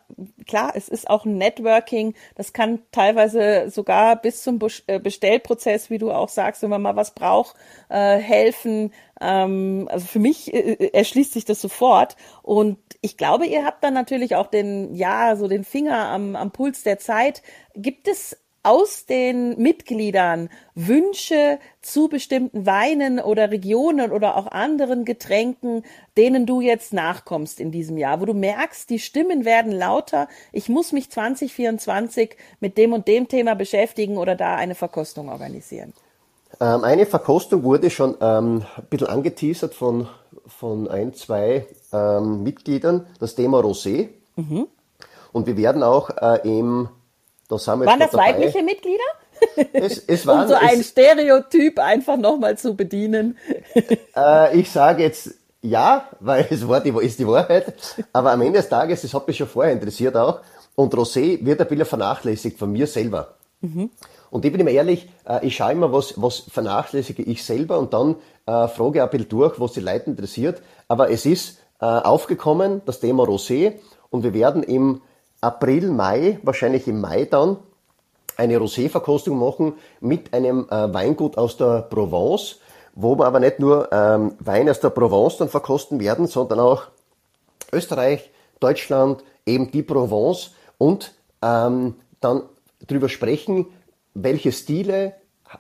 klar, 0.48 0.72
es 0.74 0.90
ist 0.90 1.08
auch 1.10 1.26
ein 1.26 1.38
Networking. 1.38 2.16
Das 2.36 2.54
kann 2.54 2.80
teilweise 2.92 3.70
sogar 3.70 4.16
bis 4.16 4.42
zum 4.42 4.60
äh, 4.88 5.00
Bestellprozess, 5.00 5.92
wie 5.92 6.00
du 6.00 6.12
auch 6.12 6.30
sagst, 6.30 6.64
wenn 6.64 6.72
man 6.72 6.82
mal 6.82 6.96
was 6.96 7.14
braucht, 7.14 7.56
äh, 7.90 8.18
helfen. 8.18 8.92
Ähm, 9.22 9.88
also 9.92 10.08
für 10.08 10.18
mich 10.18 10.52
äh, 10.52 10.90
erschließt 10.92 11.34
sich 11.34 11.46
das 11.46 11.62
sofort. 11.62 12.16
Und 12.42 12.80
ich 13.02 13.16
glaube, 13.16 13.46
ihr 13.46 13.64
habt 13.64 13.84
dann 13.84 13.94
natürlich 13.94 14.36
auch 14.36 14.48
den, 14.48 14.96
ja, 14.96 15.36
so 15.36 15.48
den 15.48 15.64
Finger 15.64 16.08
am, 16.08 16.36
am 16.36 16.50
Puls 16.50 16.82
der 16.82 16.98
Zeit. 16.98 17.44
Gibt 17.76 18.08
es 18.08 18.38
aus 18.64 19.06
den 19.06 19.62
Mitgliedern 19.62 20.50
Wünsche 20.76 21.60
zu 21.82 22.08
bestimmten 22.08 22.66
Weinen 22.66 23.20
oder 23.20 23.52
Regionen 23.52 24.12
oder 24.12 24.36
auch 24.36 24.48
anderen 24.48 25.06
Getränken, 25.06 25.84
denen 26.18 26.46
du 26.46 26.62
jetzt 26.62 26.94
nachkommst 26.94 27.60
in 27.60 27.72
diesem 27.72 27.98
Jahr, 27.98 28.22
wo 28.22 28.26
du 28.26 28.34
merkst, 28.34 28.90
die 28.90 29.00
Stimmen 29.00 29.46
werden 29.46 29.72
lauter, 29.72 30.28
ich 30.52 30.70
muss 30.70 30.92
mich 30.92 31.10
2024 31.10 32.36
mit 32.60 32.78
dem 32.78 32.94
und 32.94 33.08
dem 33.08 33.28
Thema 33.28 33.56
beschäftigen 33.56 34.18
oder 34.18 34.36
da 34.36 34.56
eine 34.56 34.76
Verkostung 34.76 35.30
organisieren? 35.30 35.94
Ähm, 36.60 36.84
eine 36.84 37.06
Verkostung 37.06 37.64
wurde 37.64 37.90
schon 37.90 38.16
ähm, 38.20 38.64
ein 38.76 38.84
bisschen 38.90 39.08
angeteasert 39.08 39.74
von, 39.74 40.08
von 40.48 40.88
ein, 40.88 41.14
zwei 41.14 41.68
ähm, 41.94 42.44
Mitgliedern, 42.44 43.06
das 43.20 43.36
Thema 43.36 43.60
Rosé. 43.60 44.10
Mhm. 44.36 44.68
Und 45.32 45.48
wir 45.48 45.58
werden 45.58 45.84
auch 45.84 46.10
äh, 46.10 46.40
im 46.44 46.90
da 47.50 47.58
sind 47.58 47.82
wir 47.82 47.88
waren 47.88 48.00
das 48.00 48.12
dabei. 48.12 48.34
weibliche 48.34 48.64
Mitglieder? 48.64 49.04
Es, 49.74 49.98
es 50.08 50.26
waren, 50.28 50.44
um 50.44 50.48
so 50.48 50.54
ein 50.54 50.84
Stereotyp 50.84 51.80
einfach 51.80 52.16
nochmal 52.16 52.58
zu 52.58 52.76
bedienen. 52.76 53.38
Äh, 54.16 54.60
ich 54.60 54.70
sage 54.72 55.04
jetzt 55.04 55.30
ja, 55.62 56.10
weil 56.20 56.48
es 56.50 56.68
war 56.68 56.82
die, 56.82 56.90
ist 56.90 57.20
die 57.20 57.28
Wahrheit. 57.28 57.74
Aber 58.12 58.32
am 58.32 58.42
Ende 58.42 58.60
des 58.60 58.70
Tages, 58.70 59.02
das 59.02 59.14
hat 59.14 59.28
mich 59.28 59.38
schon 59.38 59.48
vorher 59.48 59.74
interessiert 59.74 60.16
auch. 60.16 60.40
Und 60.76 60.94
Rosé 60.94 61.44
wird 61.46 61.62
ein 61.62 61.68
bisschen 61.68 61.86
vernachlässigt 61.86 62.58
von 62.58 62.72
mir 62.72 62.88
selber. 62.88 63.36
Mhm. 63.62 63.90
Und 64.32 64.46
ich 64.46 64.52
bin 64.52 64.62
immer 64.62 64.72
ehrlich, 64.72 65.10
äh, 65.28 65.46
ich 65.46 65.56
schaue 65.56 65.72
immer, 65.72 65.92
was, 65.92 66.14
was 66.22 66.40
vernachlässige 66.50 67.24
ich 67.24 67.44
selber 67.44 67.80
und 67.80 67.94
dann 67.94 68.16
äh, 68.46 68.68
frage 68.68 69.00
ich 69.00 69.02
ein 69.02 69.10
bisschen 69.10 69.30
durch, 69.30 69.60
was 69.60 69.74
die 69.74 69.82
Leute 69.82 70.10
interessiert. 70.10 70.62
Aber 70.88 71.10
es 71.10 71.26
ist 71.26 71.60
äh, 71.82 71.86
aufgekommen, 71.86 72.82
das 72.86 73.00
Thema 73.00 73.24
Rosé. 73.24 73.74
Und 74.10 74.24
wir 74.24 74.34
werden 74.34 74.64
im 74.64 75.02
April, 75.42 75.90
Mai, 75.90 76.40
wahrscheinlich 76.44 76.88
im 76.88 77.02
Mai 77.02 77.26
dann, 77.26 77.58
eine 78.38 78.58
Rosé-Verkostung 78.58 79.38
machen 79.38 79.74
mit 80.00 80.34
einem 80.34 80.68
äh, 80.70 80.94
Weingut 80.94 81.38
aus 81.38 81.58
der 81.58 81.82
Provence, 81.84 82.60
wo 82.96 83.18
wir 83.18 83.26
aber 83.26 83.40
nicht 83.40 83.60
nur 83.60 83.92
ähm, 83.92 84.34
Wein 84.40 84.70
aus 84.70 84.80
der 84.80 84.90
Provence 84.90 85.38
dann 85.38 85.50
verkosten 85.50 86.00
werden, 86.00 86.28
sondern 86.28 86.60
auch 86.60 86.84
Österreich, 87.72 88.32
Deutschland, 88.60 89.24
eben 89.46 89.72
die 89.72 89.84
Provence 89.84 90.52
und 90.78 91.14
ähm, 91.42 91.96
dann 92.22 92.44
drüber 92.88 93.10
sprechen, 93.10 93.68
welche 94.14 94.52
Stile 94.52 95.16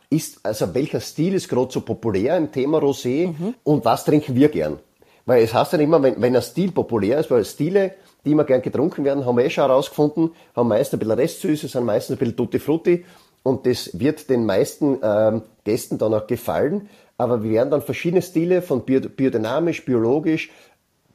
ist, 0.09 0.45
also 0.45 0.73
welcher 0.73 0.99
Stil 0.99 1.33
ist 1.33 1.49
gerade 1.49 1.71
so 1.71 1.81
populär 1.81 2.37
im 2.37 2.51
Thema 2.51 2.79
Rosé 2.79 3.27
mhm. 3.27 3.55
und 3.63 3.85
was 3.85 4.05
trinken 4.05 4.35
wir 4.35 4.49
gern. 4.49 4.79
Weil 5.25 5.43
es 5.43 5.53
heißt 5.53 5.73
ja 5.73 5.79
immer, 5.79 6.01
wenn, 6.01 6.21
wenn 6.21 6.35
ein 6.35 6.41
Stil 6.41 6.71
populär 6.71 7.19
ist, 7.19 7.29
weil 7.29 7.45
Stile 7.45 7.95
die 8.25 8.31
immer 8.31 8.43
gern 8.43 8.61
getrunken 8.61 9.05
werden, 9.05 9.25
haben 9.25 9.37
wir 9.37 9.45
eh 9.45 9.49
schon 9.49 9.65
herausgefunden, 9.65 10.31
haben 10.55 10.67
meist 10.67 10.93
ein 10.93 10.99
bisschen 10.99 11.17
Restsüße, 11.17 11.67
sind 11.67 11.85
meistens 11.85 12.15
ein 12.15 12.19
bisschen 12.19 12.35
Tutti 12.35 12.59
Frutti 12.59 13.05
und 13.43 13.65
das 13.65 13.97
wird 13.99 14.29
den 14.29 14.45
meisten 14.45 14.99
ähm, 15.01 15.43
Gästen 15.63 15.97
dann 15.97 16.13
auch 16.13 16.27
gefallen. 16.27 16.89
Aber 17.17 17.43
wir 17.43 17.51
werden 17.51 17.71
dann 17.71 17.81
verschiedene 17.81 18.21
Stile 18.21 18.61
von 18.61 18.83
biodynamisch, 18.83 19.83
biologisch 19.83 20.51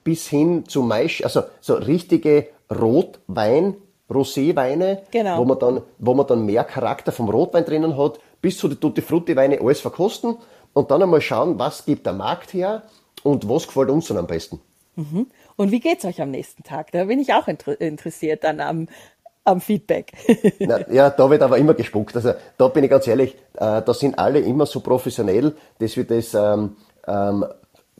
bis 0.02 0.28
hin 0.28 0.64
zu 0.66 0.82
Maisch, 0.82 1.24
also 1.24 1.42
so 1.60 1.74
richtige 1.74 2.48
Rotwein, 2.70 3.76
Roséweine, 4.10 4.98
genau. 5.10 5.38
wo 5.38 5.44
man 5.46 5.58
dann, 5.58 5.80
wo 5.98 6.14
man 6.14 6.26
dann 6.26 6.44
mehr 6.44 6.64
Charakter 6.64 7.10
vom 7.10 7.30
Rotwein 7.30 7.64
drinnen 7.64 7.96
hat, 7.96 8.20
bis 8.42 8.58
zu 8.58 8.68
den 8.68 8.78
Tutti 8.78 9.00
Frutti 9.00 9.34
Weine 9.34 9.60
alles 9.60 9.80
verkosten 9.80 10.36
und 10.74 10.90
dann 10.90 11.02
einmal 11.02 11.22
schauen, 11.22 11.58
was 11.58 11.86
gibt 11.86 12.04
der 12.04 12.12
Markt 12.12 12.52
her 12.52 12.82
und 13.22 13.48
was 13.48 13.66
gefällt 13.66 13.88
uns 13.88 14.08
dann 14.08 14.18
am 14.18 14.26
besten. 14.26 14.60
Mhm. 14.96 15.26
Und 15.56 15.70
wie 15.70 15.80
geht's 15.80 16.04
euch 16.04 16.20
am 16.20 16.30
nächsten 16.30 16.62
Tag? 16.62 16.92
Da 16.92 17.04
bin 17.04 17.20
ich 17.20 17.32
auch 17.32 17.48
inter 17.48 17.80
interessiert 17.80 18.44
dann 18.44 18.60
am, 18.60 18.88
am 19.44 19.60
Feedback. 19.60 20.12
Na, 20.58 20.90
ja, 20.90 21.10
da 21.10 21.30
wird 21.30 21.42
aber 21.42 21.58
immer 21.58 21.74
gespuckt. 21.74 22.16
Also 22.16 22.32
da 22.56 22.68
bin 22.68 22.84
ich 22.84 22.90
ganz 22.90 23.06
ehrlich, 23.06 23.34
äh, 23.54 23.82
da 23.82 23.94
sind 23.94 24.18
alle 24.18 24.40
immer 24.40 24.66
so 24.66 24.80
professionell, 24.80 25.54
dass 25.78 25.96
wir 25.96 26.04
das 26.04 26.34
ähm, 26.34 26.76
ähm, 27.06 27.44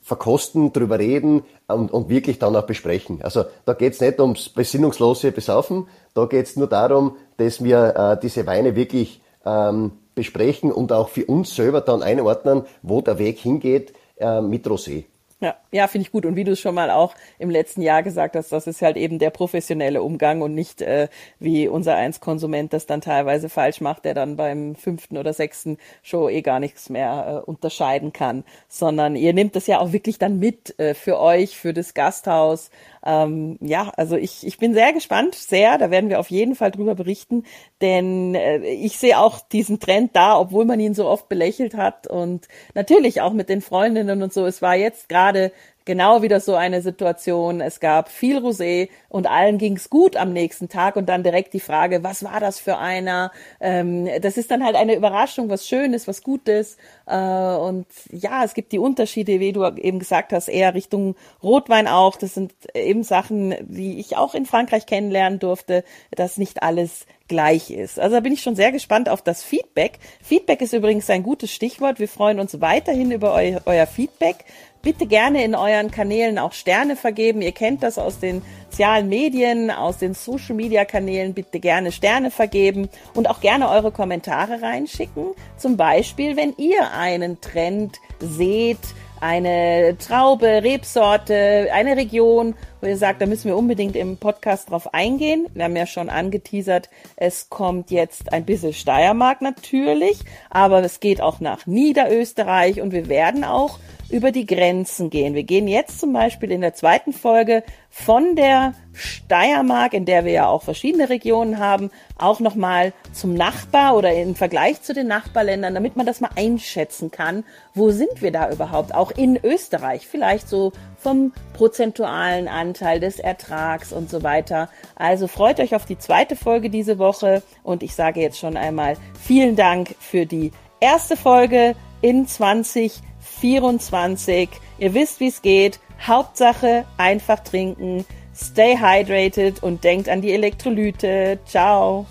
verkosten, 0.01 0.73
drüber 0.73 0.99
reden 0.99 1.45
und, 1.67 1.91
und 1.93 2.09
wirklich 2.09 2.39
dann 2.39 2.55
auch 2.57 2.67
besprechen. 2.67 3.23
Also 3.23 3.45
da 3.65 3.73
geht's 3.73 4.01
nicht 4.01 4.21
ums 4.21 4.51
besinnungslose 4.51 5.33
Besaufen, 5.33 5.89
da 6.13 6.27
geht's 6.27 6.57
nur 6.57 6.67
darum, 6.67 7.17
dass 7.39 7.65
wir 7.65 7.95
äh, 7.97 8.21
diese 8.21 8.47
Weine 8.47 8.77
wirklich 8.77 9.23
ähm, 9.47 9.93
besprechen 10.15 10.73
und 10.73 10.93
auch 10.93 11.09
für 11.09 11.25
uns 11.25 11.55
selber 11.55 11.81
dann 11.81 12.03
einordnen, 12.03 12.65
wo 12.83 13.01
der 13.01 13.19
Weg 13.19 13.39
hingeht 13.39 13.95
äh, 14.17 14.41
mit 14.41 14.67
Rosé. 14.67 15.05
Ja, 15.41 15.57
ja 15.73 15.89
finde 15.89 16.07
ich 16.07 16.13
gut. 16.13 16.25
Und 16.27 16.37
wie 16.37 16.45
du 16.45 16.53
es 16.53 16.61
schon 16.61 16.75
mal 16.75 16.91
auch 16.91 17.15
im 17.39 17.51
letzten 17.51 17.83
Jahr 17.83 18.03
gesagt 18.03 18.37
hast, 18.37 18.53
das 18.53 18.67
ist 18.67 18.83
halt 18.83 18.97
eben 18.97 19.19
der 19.19 19.31
professionelle 19.31 20.03
Umgang 20.03 20.43
und 20.43 20.55
nicht 20.55 20.81
äh, 20.81 21.09
wie 21.39 21.69
unser 21.69 21.97
Eins-Konsument 21.97 22.73
das 22.73 22.87
dann 22.87 23.01
teilweise 23.01 23.49
falsch 23.49 23.81
macht, 23.81 24.05
der 24.05 24.15
dann 24.15 24.37
beim 24.37 24.75
fünften 24.75 25.19
oder 25.19 25.33
sechsten 25.33 25.79
Show 26.03 26.29
eh 26.29 26.41
gar 26.43 26.61
nichts 26.61 26.89
mehr 26.89 27.43
äh, 27.47 27.51
unterscheiden 27.51 28.13
kann, 28.13 28.45
sondern 28.69 29.17
ihr 29.17 29.35
nehmt 29.35 29.57
das 29.57 29.67
ja 29.67 29.81
auch 29.81 29.93
wirklich 29.93 30.19
dann 30.19 30.39
mit 30.39 30.79
äh, 30.79 30.95
für 30.95 31.19
euch, 31.21 31.59
für 31.59 31.75
das 31.75 31.95
Gasthaus, 31.95 32.71
ähm, 33.05 33.59
ja, 33.61 33.93
also 33.97 34.17
ich, 34.17 34.47
ich 34.47 34.59
bin 34.59 34.73
sehr 34.73 34.93
gespannt, 34.93 35.35
sehr. 35.35 35.77
Da 35.79 35.91
werden 35.91 36.09
wir 36.09 36.21
auf 36.21 36.31
jeden 36.31 36.55
Fall 36.55 36.71
drüber 36.71 36.95
berichten, 36.95 37.45
denn 37.83 38.35
äh, 38.35 38.59
ich 38.65 38.99
sehe 38.99 39.19
auch 39.19 39.41
diesen 39.41 39.79
Trend 39.79 40.17
da, 40.17 40.39
obwohl 40.39 40.65
man 40.65 40.81
ihn 40.81 40.95
so 40.95 41.07
oft 41.07 41.29
belächelt 41.29 41.75
hat 41.75 42.07
und 42.07 42.49
natürlich 42.75 43.21
auch 43.21 43.33
mit 43.33 43.49
den 43.49 43.61
Freundinnen 43.61 44.23
und 44.23 44.33
so. 44.33 44.47
Es 44.47 44.63
war 44.63 44.75
jetzt 44.75 45.09
gerade 45.09 45.53
genau 45.85 46.23
wieder 46.23 46.41
so 46.41 46.55
eine 46.55 46.83
Situation. 46.83 47.61
Es 47.61 47.81
gab 47.81 48.09
viel 48.09 48.39
Rosé 48.39 48.89
und 49.09 49.27
allen 49.27 49.59
ging's 49.59 49.91
gut 49.91 50.17
am 50.17 50.33
nächsten 50.33 50.69
Tag 50.69 50.97
und 50.97 51.09
dann 51.09 51.23
direkt 51.23 51.55
die 51.55 51.61
Frage, 51.61 52.03
was 52.03 52.25
war 52.25 52.41
das 52.41 52.59
für 52.59 52.79
einer? 52.79 53.33
Ähm, 53.61 54.09
das 54.21 54.37
ist 54.37 54.51
dann 54.51 54.65
halt 54.65 54.77
eine 54.77 54.95
Überraschung, 54.95 55.49
was 55.51 55.67
Schönes, 55.67 56.09
was 56.09 56.23
Gutes. 56.23 56.77
Äh, 57.07 57.17
und 57.17 57.87
ja, 58.11 58.45
es 58.45 58.55
gibt 58.55 58.73
die 58.73 58.79
Unterschiede, 58.79 59.41
wie 59.41 59.53
du 59.53 59.65
eben 59.65 59.99
gesagt 59.99 60.33
hast, 60.33 60.49
eher 60.49 60.75
Richtung 60.75 61.17
Rotwein 61.43 61.89
auch. 61.89 62.17
Das 62.17 62.35
sind 62.35 62.53
eben 62.75 63.03
Sachen, 63.03 63.55
die 63.63 63.99
ich 63.99 64.17
auch 64.17 64.35
in 64.35 64.47
Frankreich 64.47 64.87
kennenlernen 64.87 65.39
durfte, 65.39 65.85
dass 66.11 66.39
nicht 66.39 66.63
alles 66.63 67.07
gleich 67.29 67.71
ist. 67.71 67.99
Also 67.99 68.17
da 68.17 68.21
bin 68.21 68.33
ich 68.33 68.43
schon 68.43 68.57
sehr 68.57 68.73
gespannt 68.73 69.09
auf 69.09 69.23
das 69.23 69.43
Feedback. 69.43 69.99
Feedback 70.23 70.61
ist 70.61 70.73
übrigens 70.73 71.09
ein 71.11 71.23
gutes 71.23 71.51
Stichwort. 71.53 71.99
Wir 71.99 72.09
freuen 72.09 72.41
uns 72.41 72.61
weiterhin 72.61 73.11
über 73.11 73.35
eu 73.35 73.59
euer 73.65 73.87
Feedback 73.87 74.45
bitte 74.85 75.07
gerne 75.07 75.43
in 75.43 75.57
euren 75.57 75.91
Kanälen 75.91 76.39
auch 76.39 76.53
Sterne 76.53 76.95
vergeben. 76.95 77.43
Ihr 77.43 77.53
kennt 77.53 77.83
das 77.83 77.99
aus 77.99 78.21
den 78.21 78.43
sozialen 78.71 79.09
Medien, 79.09 79.71
aus 79.71 79.99
den 79.99 80.15
Social 80.15 80.55
Media 80.55 80.85
Kanälen. 80.85 81.35
Bitte 81.35 81.59
gerne 81.59 81.91
Sterne 81.91 82.31
vergeben 82.31 82.89
und 83.15 83.29
auch 83.29 83.41
gerne 83.41 83.71
eure 83.71 83.91
Kommentare 83.91 84.63
reinschicken. 84.63 85.29
Zum 85.57 85.77
Beispiel, 85.77 86.37
wenn 86.37 86.55
ihr 86.59 86.93
einen 86.93 87.41
Trend 87.41 87.99
seht, 88.21 88.79
eine 89.25 89.97
Traube, 89.97 90.63
Rebsorte, 90.63 91.69
eine 91.73 91.97
Region, 91.97 92.55
wo 92.83 92.87
ihr 92.87 92.99
sagt, 92.99 93.23
da 93.23 93.27
müssen 93.27 93.47
wir 93.47 93.57
unbedingt 93.57 93.97
im 93.97 94.19
Podcast 94.19 94.71
drauf 94.71 94.93
eingehen. 94.93 95.47
Wir 95.55 95.65
haben 95.65 95.77
ja 95.77 95.87
schon 95.87 96.11
angeteasert, 96.11 96.91
es 97.17 97.49
kommt 97.49 97.91
jetzt 97.91 98.35
ein 98.35 98.45
bisschen 98.45 98.75
Steiermark 98.75 99.41
natürlich, 99.41 100.21
aber 100.51 100.85
es 100.85 101.01
geht 101.01 101.23
auch 101.23 101.41
nach 101.41 101.67
Niederösterreich 101.67 102.83
und 102.83 102.93
wir 102.93 103.09
werden 103.09 103.45
auch 103.45 103.79
über 104.11 104.33
die 104.33 104.47
Grenzen 104.47 105.11
gehen. 105.11 105.35
Wir 105.35 105.45
gehen 105.45 105.69
jetzt 105.69 106.01
zum 106.01 106.13
Beispiel 106.13 106.51
in 106.51 106.61
der 106.61 106.75
zweiten 106.75 107.13
Folge 107.13 107.63
von 107.91 108.37
der 108.37 108.75
Steiermark, 108.93 109.93
in 109.95 110.05
der 110.05 110.25
wir 110.25 110.33
ja 110.33 110.47
auch 110.47 110.63
verschiedene 110.63 111.09
Regionen 111.09 111.59
haben, 111.59 111.91
auch 112.19 112.41
nochmal 112.41 112.93
zum 113.13 113.35
Nachbar 113.35 113.97
oder 113.97 114.13
im 114.15 114.35
Vergleich 114.35 114.83
zu 114.83 114.95
den 114.95 115.07
Nachbarländern, 115.07 115.75
damit 115.75 115.97
man 115.97 116.07
das 116.07 116.21
mal 116.21 116.31
einschätzen 116.37 117.11
kann. 117.11 117.45
Wo 117.75 117.91
sind 117.91 118.23
wir 118.23 118.31
da 118.31 118.51
überhaupt? 118.51 118.95
Auch 118.95 119.11
in 119.11 119.39
Österreich, 119.43 120.07
vielleicht 120.07 120.49
so 120.49 120.73
vom 120.97 121.33
prozentualen 121.53 122.49
Anteil 122.49 123.01
des 123.01 123.19
Ertrags 123.19 123.93
und 123.93 124.11
so 124.11 124.23
weiter. 124.23 124.71
Also 124.97 125.27
freut 125.27 125.61
euch 125.61 125.75
auf 125.75 125.87
die 125.87 125.99
zweite 125.99 126.37
Folge 126.37 126.71
diese 126.71 126.99
Woche 126.99 127.43
und 127.63 127.83
ich 127.83 127.95
sage 127.95 128.21
jetzt 128.21 128.39
schon 128.39 128.57
einmal 128.57 128.97
vielen 129.21 129.57
Dank 129.57 129.95
für 129.99 130.27
die 130.27 130.51
erste 130.81 131.17
Folge 131.17 131.75
in 132.01 132.27
20 132.27 133.01
24. 133.45 134.49
Ihr 134.79 134.95
wisst, 134.95 135.21
wie 135.21 135.29
es 135.29 135.43
geht. 135.43 135.79
Hauptsache 136.01 136.87
einfach 136.97 137.41
trinken. 137.41 138.07
Stay 138.35 138.79
hydrated 138.79 139.63
und 139.63 139.85
denkt 139.85 140.09
an 140.09 140.23
die 140.23 140.33
Elektrolyte. 140.33 141.39
Ciao. 141.47 142.07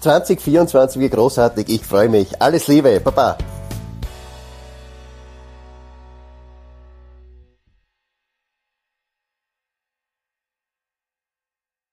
2024 0.00 1.00
wie 1.00 1.08
großartig. 1.08 1.70
Ich 1.70 1.86
freue 1.86 2.10
mich. 2.10 2.42
Alles 2.42 2.68
Liebe. 2.68 3.00
Baba. 3.00 3.38